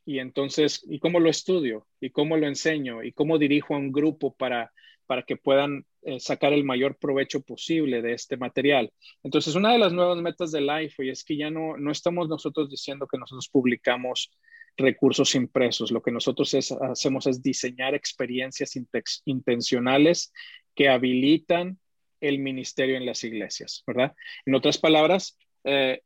[0.06, 1.86] y entonces, ¿y cómo lo estudio?
[2.00, 3.02] ¿Y cómo lo enseño?
[3.02, 4.72] ¿Y cómo dirijo a un grupo para,
[5.06, 8.92] para que puedan eh, sacar el mayor provecho posible de este material?
[9.24, 12.70] Entonces, una de las nuevas metas del LIFE es que ya no, no estamos nosotros
[12.70, 14.30] diciendo que nosotros publicamos
[14.76, 15.90] recursos impresos.
[15.90, 18.78] Lo que nosotros hacemos es diseñar experiencias
[19.24, 20.32] intencionales
[20.76, 21.80] que habilitan
[22.20, 24.14] el ministerio en las iglesias, ¿verdad?
[24.44, 26.02] En otras palabras, eh,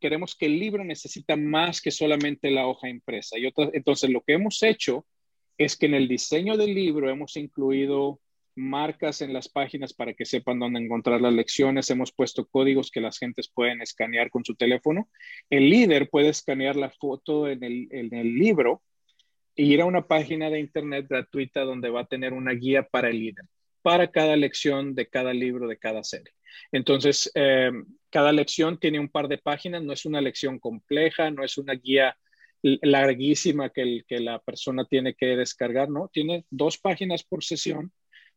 [0.00, 3.38] queremos que el libro necesita más que solamente la hoja impresa.
[3.38, 5.06] Y entonces, lo que hemos hecho
[5.58, 8.20] es que en el diseño del libro hemos incluido
[8.54, 11.90] marcas en las páginas para que sepan dónde encontrar las lecciones.
[11.90, 15.08] Hemos puesto códigos que las gentes pueden escanear con su teléfono.
[15.48, 18.82] El líder puede escanear la foto en el, en el libro
[19.56, 23.10] e ir a una página de internet gratuita donde va a tener una guía para
[23.10, 23.44] el líder
[23.82, 26.32] para cada lección de cada libro, de cada serie.
[26.70, 27.72] Entonces, eh,
[28.12, 31.72] cada lección tiene un par de páginas, no es una lección compleja, no es una
[31.72, 32.16] guía
[32.62, 36.10] larguísima que, la persona tiene que descargar, ¿no?
[36.12, 37.90] Tiene dos páginas por sesión,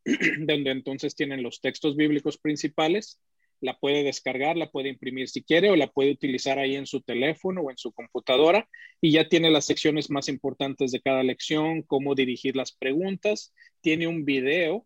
[0.39, 3.19] donde entonces tienen los textos bíblicos principales,
[3.59, 7.01] la puede descargar, la puede imprimir si quiere o la puede utilizar ahí en su
[7.01, 8.69] teléfono o en su computadora
[9.01, 14.07] y ya tiene las secciones más importantes de cada lección, cómo dirigir las preguntas, tiene
[14.07, 14.85] un video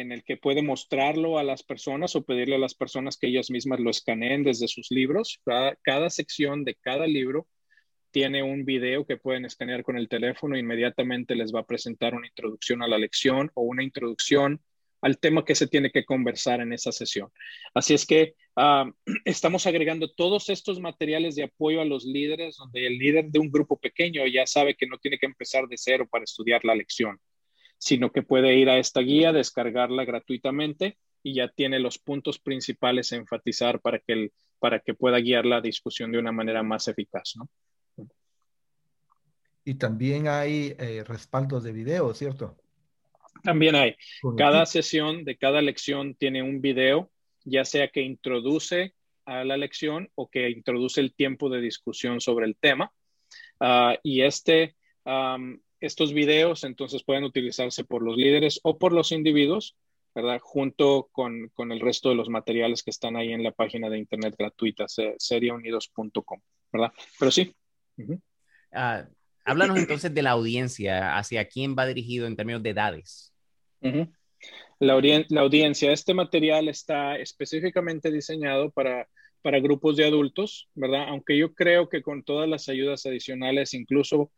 [0.00, 3.50] en el que puede mostrarlo a las personas o pedirle a las personas que ellas
[3.50, 5.40] mismas lo escaneen desde sus libros.
[5.82, 7.46] Cada, sección de cada libro
[8.10, 12.26] tiene un video que pueden escanear con el teléfono inmediatamente les va a presentar una
[12.26, 14.60] introducción a la lección o una introducción
[15.02, 17.30] al tema que se tiene que conversar en esa sesión.
[17.72, 18.90] Así es que ah,
[19.24, 23.50] estamos agregando todos estos materiales de apoyo a los líderes, donde el líder de un
[23.50, 27.20] grupo pequeño ya sabe que no tiene que empezar de cero para estudiar la lección
[27.80, 33.12] sino que puede ir a esta guía, descargarla gratuitamente y ya tiene los puntos principales
[33.12, 36.88] a enfatizar para que, el, para que pueda guiar la discusión de una manera más
[36.88, 37.34] eficaz.
[37.36, 37.48] ¿no?
[39.64, 42.56] Y también hay eh, respaldos de video, ¿cierto?
[43.42, 43.96] También hay.
[44.36, 47.10] Cada sesión de cada lección tiene un video,
[47.44, 52.44] ya sea que introduce a la lección o que introduce el tiempo de discusión sobre
[52.44, 52.92] el tema.
[53.58, 54.76] Ah, y este,
[55.80, 59.76] estos videos entonces pueden utilizarse por los líderes o por los individuos,
[60.14, 60.38] ¿verdad?
[60.42, 64.34] Junto con, el resto de los materiales que están ahí en la página de internet
[64.38, 64.86] gratuita,
[65.18, 66.40] seriaunidos.com,
[66.72, 66.92] ¿verdad?
[67.18, 67.54] Pero sí.
[68.72, 69.06] Ah,
[69.44, 73.32] háblanos entonces de la audiencia, hacia quién va dirigido en términos de edades.
[73.80, 74.04] la,
[75.28, 79.08] la, audiencia, este material está específicamente diseñado para,
[79.42, 81.06] para grupos de adultos, ¿verdad?
[81.08, 84.32] Aunque yo creo que con todas las ayudas adicionales, incluso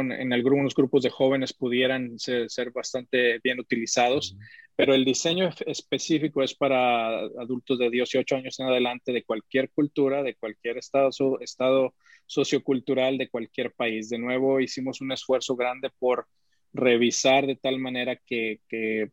[0.00, 4.36] en algunos grupos de jóvenes pudieran ser, bastante bien utilizados,
[4.74, 10.22] pero el diseño específico es para adultos de 18 años en adelante de cualquier cultura,
[10.22, 11.94] de cualquier estado, estado
[12.26, 14.08] sociocultural, de cualquier país.
[14.08, 16.26] De nuevo, hicimos un esfuerzo grande por
[16.72, 19.10] revisar de tal manera que, que,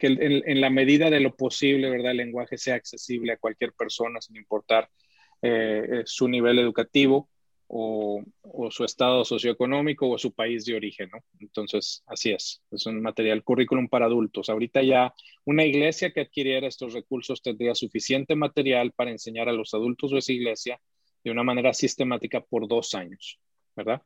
[0.00, 2.12] en, la medida de lo posible, ¿verdad?
[2.12, 4.88] El lenguaje sea accesible a cualquier persona sin importar
[5.42, 7.28] eh, eh, su nivel educativo
[7.72, 8.24] o,
[8.70, 11.20] su estado socioeconómico o su país de origen, ¿no?
[11.38, 14.48] Entonces, así es, es un material currículum para adultos.
[14.48, 19.72] Ahorita ya una iglesia que adquiriera estos recursos tendría suficiente material para enseñar a los
[19.72, 20.80] adultos de esa iglesia
[21.22, 23.38] de una manera sistemática por dos años,
[23.76, 24.02] ¿verdad?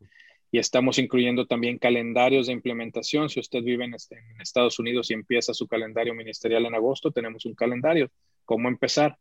[0.50, 3.31] Y estamos incluyendo también calendarios de implementación.
[3.31, 7.11] Si usted vive en, este, en Estados Unidos y empieza su calendario ministerial en agosto,
[7.12, 8.11] tenemos un calendario.
[8.44, 9.18] ¿Cómo empezar?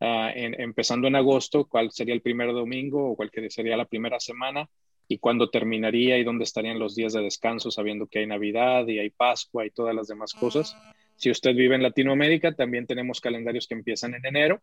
[0.00, 4.68] Ah, empezando en agosto, cuál sería el primer domingo o cuál sería la primera semana
[5.06, 8.98] y cuándo terminaría y dónde estarían los días de descanso, sabiendo que hay Navidad y
[8.98, 10.76] hay Pascua y todas las demás cosas.
[11.16, 14.62] Si usted vive en Latinoamérica, también tenemos calendarios que empiezan en enero,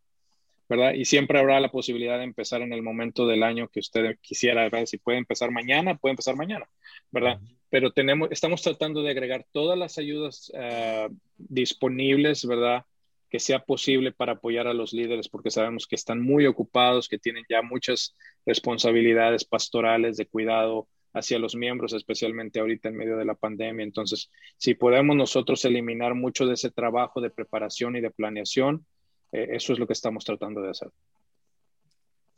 [0.67, 0.94] ¿verdad?
[0.94, 4.63] Y siempre habrá la posibilidad de empezar en el momento del año que usted quisiera,
[4.63, 4.86] ¿verdad?
[4.86, 6.67] Si puede empezar mañana, puede empezar mañana,
[7.12, 7.39] ¿verdad?
[7.70, 12.86] Pero tenemos, estamos tratando de agregar todas las ayudas ah, disponibles, ¿verdad?
[13.32, 17.17] Que sea posible para apoyar a los líderes, porque sabemos que están muy ocupados, que
[17.17, 18.13] tienen ya muchas
[18.46, 23.86] responsabilidades pastorales de cuidado hacia los miembros, especialmente ahorita en medio de la pandemia.
[23.86, 28.86] Entonces, si podemos nosotros eliminar mucho de ese trabajo de preparación y de planeación,
[29.32, 30.89] eh, eso es lo que estamos tratando de hacer.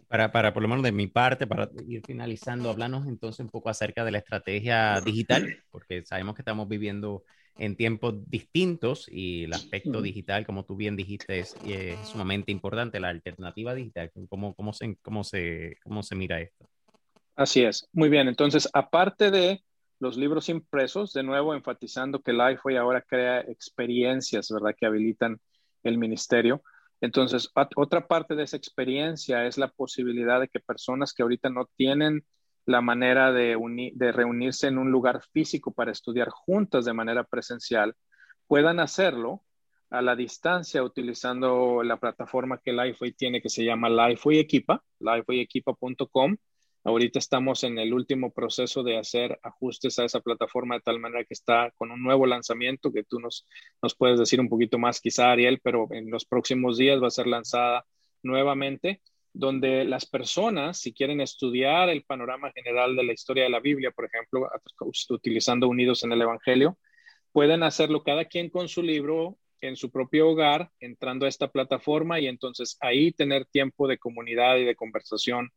[0.07, 3.69] Para, para, por lo menos de mi parte, para ir finalizando, hablanos entonces un poco
[3.69, 7.23] acerca de la estrategia digital, porque sabemos que estamos viviendo
[7.57, 11.55] en tiempos distintos y el aspecto digital, como tú bien dijiste, es,
[12.03, 14.11] sumamente importante, la alternativa digital.
[14.29, 16.67] ¿Cómo, cómo, se, cómo, se, ¿Cómo se mira esto?
[17.35, 18.27] Así es, muy bien.
[18.27, 19.63] Entonces, aparte de
[19.99, 24.75] los libros impresos, de nuevo enfatizando que Lifeway ahora crea experiencias, ¿verdad?
[24.77, 25.39] Que habilitan
[25.83, 26.61] el ministerio.
[27.01, 31.69] Entonces, otra parte de esa experiencia es la posibilidad de que personas que ahorita no
[31.75, 32.23] tienen
[32.65, 33.57] la manera de,
[34.11, 37.95] reunirse en un lugar físico para estudiar juntas de manera presencial,
[38.47, 39.43] puedan hacerlo
[39.89, 46.37] a la distancia utilizando la plataforma que Lifeway tiene que se llama Lifeway Equipa, lifewayequipa.com
[46.85, 51.23] Ahorita estamos en el último proceso de hacer ajustes a esa plataforma de tal manera
[51.23, 53.45] que está con un nuevo lanzamiento que tú nos
[53.97, 57.27] puedes decir un poquito más quizá, Ariel, pero en los próximos días va a ser
[57.27, 57.85] lanzada
[58.21, 59.01] nuevamente,
[59.33, 63.91] donde las personas, si quieren estudiar el panorama general de la historia de la Biblia,
[63.91, 64.47] por ejemplo,
[65.09, 66.77] utilizando Unidos en el Evangelio,
[67.31, 72.19] pueden hacerlo cada quien con su libro en su propio hogar, entrando a esta plataforma
[72.19, 75.49] y entonces ahí tener tiempo de comunidad y de conversación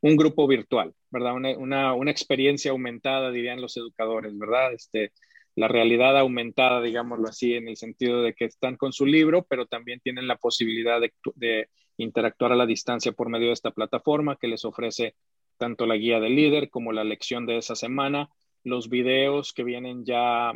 [0.00, 1.34] un grupo virtual, ¿verdad?
[1.34, 4.72] Una, una, experiencia aumentada, dirían los educadores, ¿verdad?
[4.72, 5.12] Este,
[5.56, 9.66] la realidad aumentada, digámoslo así, en el sentido de que están con su libro, pero
[9.66, 11.68] también tienen la posibilidad de
[11.98, 15.14] interactuar a la distancia por medio de esta plataforma que les ofrece
[15.58, 18.30] tanto la guía del líder como la lección de esa semana,
[18.64, 20.52] los videos que vienen ya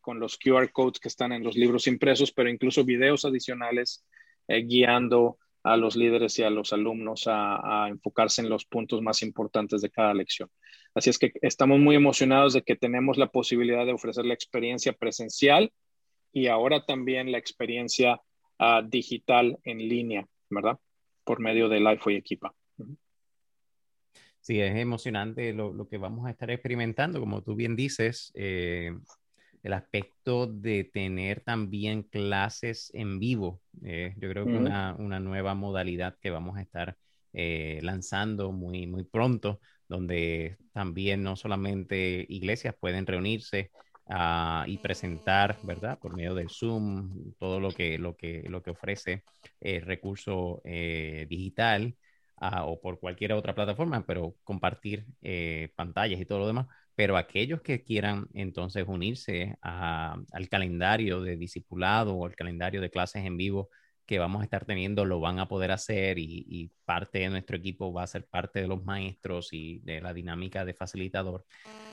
[0.00, 4.04] con los QR codes que están en los libros impresos, pero incluso videos adicionales
[4.48, 9.20] eh, guiando a los líderes y a los alumnos a, enfocarse en los puntos más
[9.22, 10.48] importantes de cada lección.
[10.94, 14.92] Así es que estamos muy emocionados de que tenemos la posibilidad de ofrecer la experiencia
[14.92, 15.72] presencial
[16.32, 18.20] y ahora también la experiencia
[18.60, 20.78] ah, digital en línea, ¿verdad?
[21.26, 22.54] Por medio de Lifeway Equipa.
[24.40, 27.18] Sí, es emocionante lo, lo, que vamos a estar experimentando.
[27.18, 28.96] Como tú bien dices, eh,
[29.64, 33.60] el aspecto de tener también clases en vivo.
[33.82, 36.96] Eh, yo creo que una, una, nueva modalidad que vamos a estar
[37.32, 43.72] eh, lanzando muy, muy pronto, donde también no solamente iglesias pueden reunirse
[44.08, 45.98] ah, y presentar, ¿verdad?
[45.98, 49.24] Por medio del Zoom, todo lo que, lo que, lo que ofrece
[49.60, 51.96] el recurso eh, digital
[52.36, 55.06] ah, o por cualquier otra plataforma, pero compartir
[55.76, 62.14] pantallas y todo lo demás pero aquellos que quieran entonces unirse al calendario de discipulado
[62.16, 63.68] o al calendario de clases en vivo
[64.06, 67.92] que vamos a estar teniendo lo van a poder hacer y, parte de nuestro equipo
[67.92, 71.44] va a ser parte de los maestros y de la dinámica de facilitador.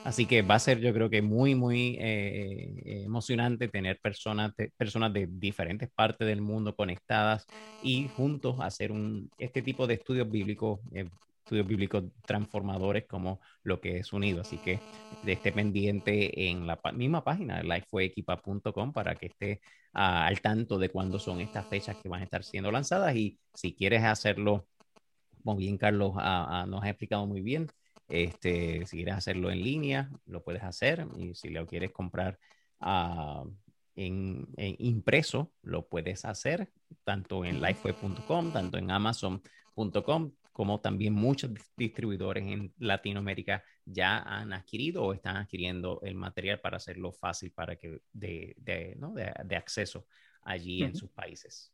[0.04, 5.12] Así que va a ser yo creo que muy, muy eh, emocionante tener personas personas
[5.12, 7.48] de diferentes partes del mundo conectadas
[7.82, 11.10] y juntos hacer un, este tipo de estudios bíblicos eh,
[11.44, 14.42] estudios bíblicos transformadores como lo que es unido.
[14.42, 14.80] Así que
[15.26, 19.62] esté pendiente en la misma página de lifewayequipa.com para que esté
[19.94, 23.16] ah, al tanto de cuándo son estas fechas que van a estar siendo lanzadas.
[23.16, 24.68] Y si quieres hacerlo,
[25.44, 27.68] como bien Carlos ah, ah, nos ha explicado muy bien,
[28.08, 31.06] este, si quieres hacerlo en línea, lo puedes hacer.
[31.18, 32.40] Y si lo quieres comprar
[33.96, 36.72] en, en, impreso, lo puedes hacer
[37.04, 45.04] tanto en lifeway.com, tanto en amazon.com como también muchos distribuidores en Latinoamérica ya han adquirido
[45.04, 49.14] o están adquiriendo el material para hacerlo fácil para que de, de, ¿no?
[49.14, 50.06] de, acceso
[50.44, 51.74] allí en sus países.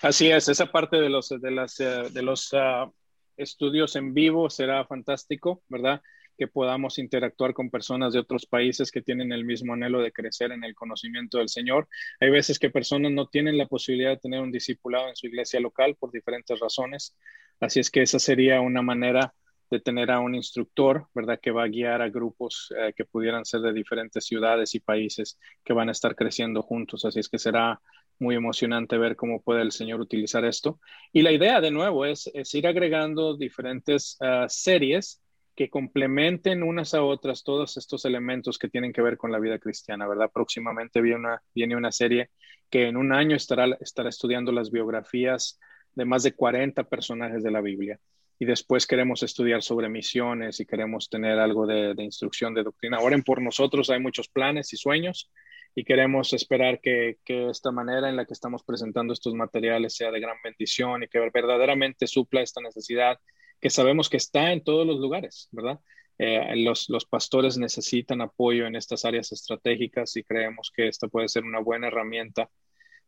[0.00, 2.90] Así es, esa parte de los, de las, eh, de los ah,
[3.36, 6.00] estudios en vivo será fantástico, ¿verdad?
[6.36, 10.52] Que podamos interactuar con personas de otros países que tienen el mismo anhelo de crecer
[10.52, 11.88] en el conocimiento del Señor.
[12.20, 15.60] Hay veces que personas no tienen la posibilidad de tener un discipulado en su iglesia
[15.60, 17.16] local por diferentes razones.
[17.60, 19.34] Así es que esa sería una manera
[19.72, 21.40] de tener a un instructor, ¿verdad?
[21.40, 25.38] Que va a guiar a grupos eh, que pudieran ser de diferentes ciudades y países
[25.64, 27.06] que van a estar creciendo juntos.
[27.06, 27.80] Así es que será
[28.18, 30.78] muy emocionante ver cómo puede el Señor utilizar esto.
[31.10, 35.21] Y la idea, de nuevo, es, ir agregando diferentes ah, series
[35.54, 39.58] que complementen unas a otras todos estos elementos que tienen que ver con la vida
[39.58, 40.30] cristiana, ¿verdad?
[40.32, 42.30] Próximamente viene una, viene una serie
[42.70, 45.60] que en un año estará, estará estudiando las biografías
[45.94, 48.00] de más de 40 personajes de la Biblia.
[48.38, 52.98] Y después queremos estudiar sobre misiones y queremos tener algo de, instrucción de doctrina.
[53.00, 55.30] Oren por nosotros, hay muchos planes y sueños
[55.74, 60.10] y queremos esperar que, que, esta manera en la que estamos presentando estos materiales sea
[60.10, 63.18] de gran bendición y que verdaderamente supla esta necesidad
[63.62, 65.78] que sabemos que está en todos los lugares, ¿verdad?
[66.18, 71.44] Eh, los, pastores necesitan apoyo en estas áreas estratégicas y creemos que esta puede ser
[71.44, 72.50] una buena herramienta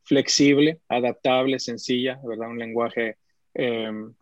[0.05, 2.51] flexible, adaptable, sencilla, ¿verdad?
[2.51, 3.19] Un lenguaje
[3.53, 4.15] em,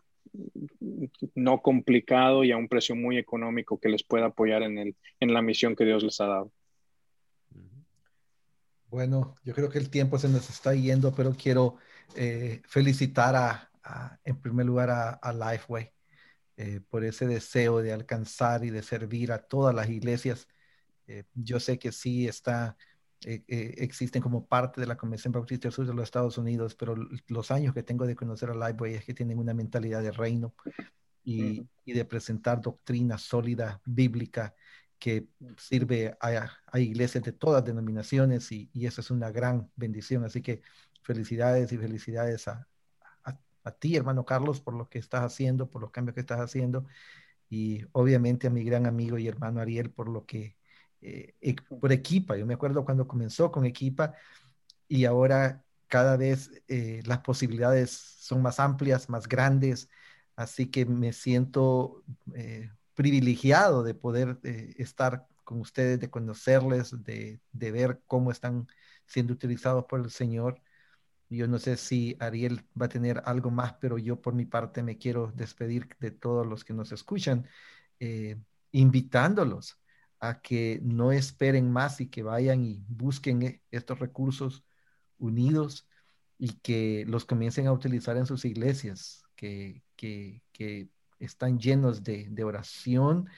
[1.35, 5.33] no complicado y a un precio muy económico que les pueda apoyar en, el, en
[5.35, 6.51] la misión que Dios les ha dado.
[8.87, 11.77] Bueno, yo creo que el tiempo se nos está yendo, pero quiero
[12.15, 13.69] eh, felicitar a,
[14.23, 15.93] en primer lugar a, a Lifeway
[16.57, 20.47] eh, por ese deseo de alcanzar y de servir a todas las iglesias.
[21.07, 22.77] Eh, yo sé que sí está,
[23.25, 23.43] eh,
[23.77, 26.95] existen como parte de la Convención Bautista del Sur de los Estados Unidos, pero
[27.27, 30.53] los años que tengo de conocer a Lifeway es que tienen una mentalidad de reino
[31.23, 34.55] y, y de presentar doctrina sólida, bíblica,
[34.99, 35.27] que
[35.57, 40.23] sirve a, a, iglesias de todas denominaciones y, y, eso es una gran bendición.
[40.23, 40.61] Así que
[41.01, 42.67] felicidades y felicidades a,
[43.63, 46.85] a, ti, hermano Carlos, por lo que estás haciendo, por los cambios que estás haciendo
[47.49, 50.57] y obviamente a mi gran amigo y hermano Ariel por lo que,
[51.01, 51.35] eh,
[51.79, 52.37] por Equipa.
[52.37, 54.13] Yo me acuerdo cuando comenzó con Equipa
[54.87, 59.89] y ahora cada vez eh, las posibilidades son más amplias, más grandes,
[60.35, 62.03] así que me siento...
[62.35, 68.67] Eh, privilegiado de poder eh, estar con ustedes, de conocerles, de, de, ver cómo están
[69.05, 70.61] siendo utilizados por el Señor.
[71.33, 74.83] Yo no sé si Ariel va a tener algo más, pero yo por mi parte
[74.83, 77.47] me quiero despedir de todos los que nos escuchan,
[77.99, 78.37] eh,
[78.71, 79.79] invitándolos
[80.19, 84.63] a que no esperen más y que vayan y busquen eh, estos recursos
[85.17, 85.87] unidos
[86.37, 90.41] y que los comiencen a utilizar en sus iglesias, que, que,
[91.19, 93.29] están llenos de, oración,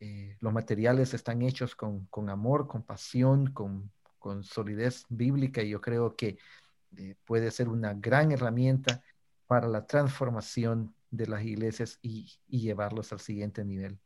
[0.00, 3.92] eh, los materiales están hechos con, amor, con pasión, con,
[4.42, 6.36] solidez bíblica y yo creo que
[6.96, 9.02] eh, puede ser una gran herramienta
[9.46, 13.98] para la transformación de las iglesias y, llevarlos al siguiente nivel.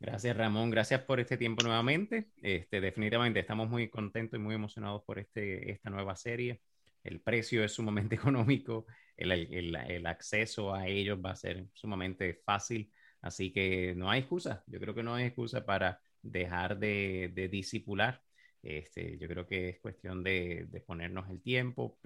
[0.00, 2.30] Gracias Ramón, gracias por este tiempo nuevamente.
[2.42, 6.62] Este, definitivamente estamos muy contentos y muy emocionados por este, esta nueva serie.
[7.04, 8.86] El precio es sumamente económico,
[9.16, 12.90] el, acceso a ellos va a ser sumamente fácil,
[13.20, 17.48] así que no hay excusa, yo creo que no hay excusa para dejar de, de
[17.48, 18.22] disipular.
[18.62, 21.98] Este, yo creo que es cuestión de, ponernos el tiempo,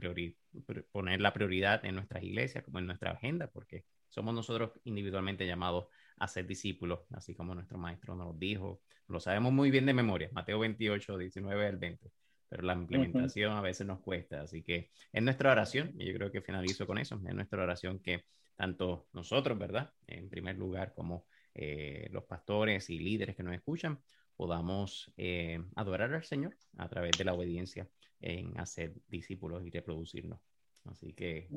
[0.93, 5.87] poner la prioridad en nuestras iglesias como en nuestra agenda, porque somos nosotros individualmente llamados
[6.19, 8.81] a ser discípulos, así como nuestro maestro nos dijo.
[9.09, 12.11] Lo sabemos muy bien de memoria, Mateo 28, 19 al 20
[12.55, 14.43] pero la implementación a veces nos cuesta.
[14.43, 17.99] Así que es nuestra oración, y yo creo que finalizo con eso, es nuestra oración
[17.99, 19.93] que tanto nosotros, ¿verdad?
[20.07, 23.99] En primer lugar, como eh, los pastores y líderes que nos escuchan,
[24.37, 27.89] podamos eh, adorar al Señor a través de la obediencia
[28.21, 30.41] en hacer discípulos y reproducirnos.
[30.85, 31.49] Así que,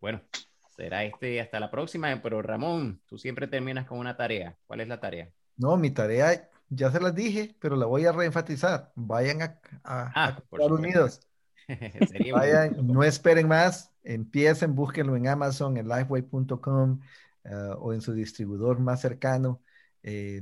[0.00, 0.22] bueno,
[0.70, 4.56] será este hasta la próxima, pero Ramón, tú siempre terminas con una tarea.
[4.66, 5.30] ¿Cuál es la tarea?
[5.56, 8.92] No, mi tarea ya se las dije, pero la voy a reenfatizar.
[8.94, 11.20] Vayan a, a, ah, Unidos.
[12.32, 17.00] Vayan, no esperen más, empiecen, búsquenlo en Amazon, en lifeway.com
[17.44, 19.62] eh, o en su distribuidor más cercano.
[20.02, 20.40] Eh,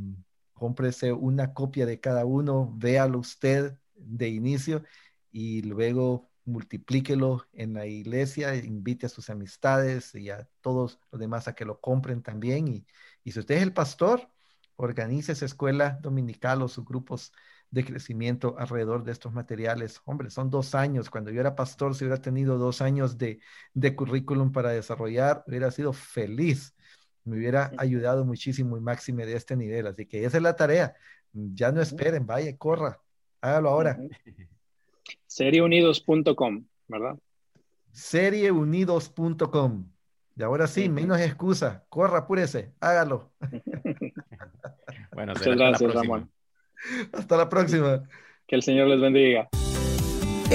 [0.56, 4.82] cómprese una copia de cada uno, véalo usted de inicio
[5.30, 11.48] y luego multiplíquelo en la iglesia, invite a sus amistades y a todos los demás
[11.48, 12.68] a que lo compren también.
[12.68, 12.86] Y,
[13.24, 14.30] y si usted es el pastor,
[14.76, 17.32] organice esa escuela dominical o sus grupos
[17.70, 20.00] de crecimiento alrededor de estos materiales.
[20.04, 21.10] Hombre, son dos años.
[21.10, 23.40] Cuando yo era pastor, si hubiera tenido dos años de,
[23.74, 26.74] de currículum para desarrollar, hubiera sido feliz.
[27.26, 29.86] Me hubiera ayudado muchísimo y máxime de este nivel.
[29.86, 30.94] Así que esa es la tarea.
[31.32, 33.00] Ya no esperen, vaya, corra,
[33.40, 33.98] hágalo ahora.
[35.26, 37.18] Serieunidos.com, ¿verdad?
[37.92, 39.90] Serieunidos.com.
[40.38, 41.84] Y ahora sí, menos excusa.
[41.88, 43.32] Corra, apúrese, hágalo.
[45.12, 46.30] Bueno, Muchas gracias, Ramón.
[47.12, 48.02] Hasta la próxima.
[48.46, 49.48] Que el Señor les bendiga.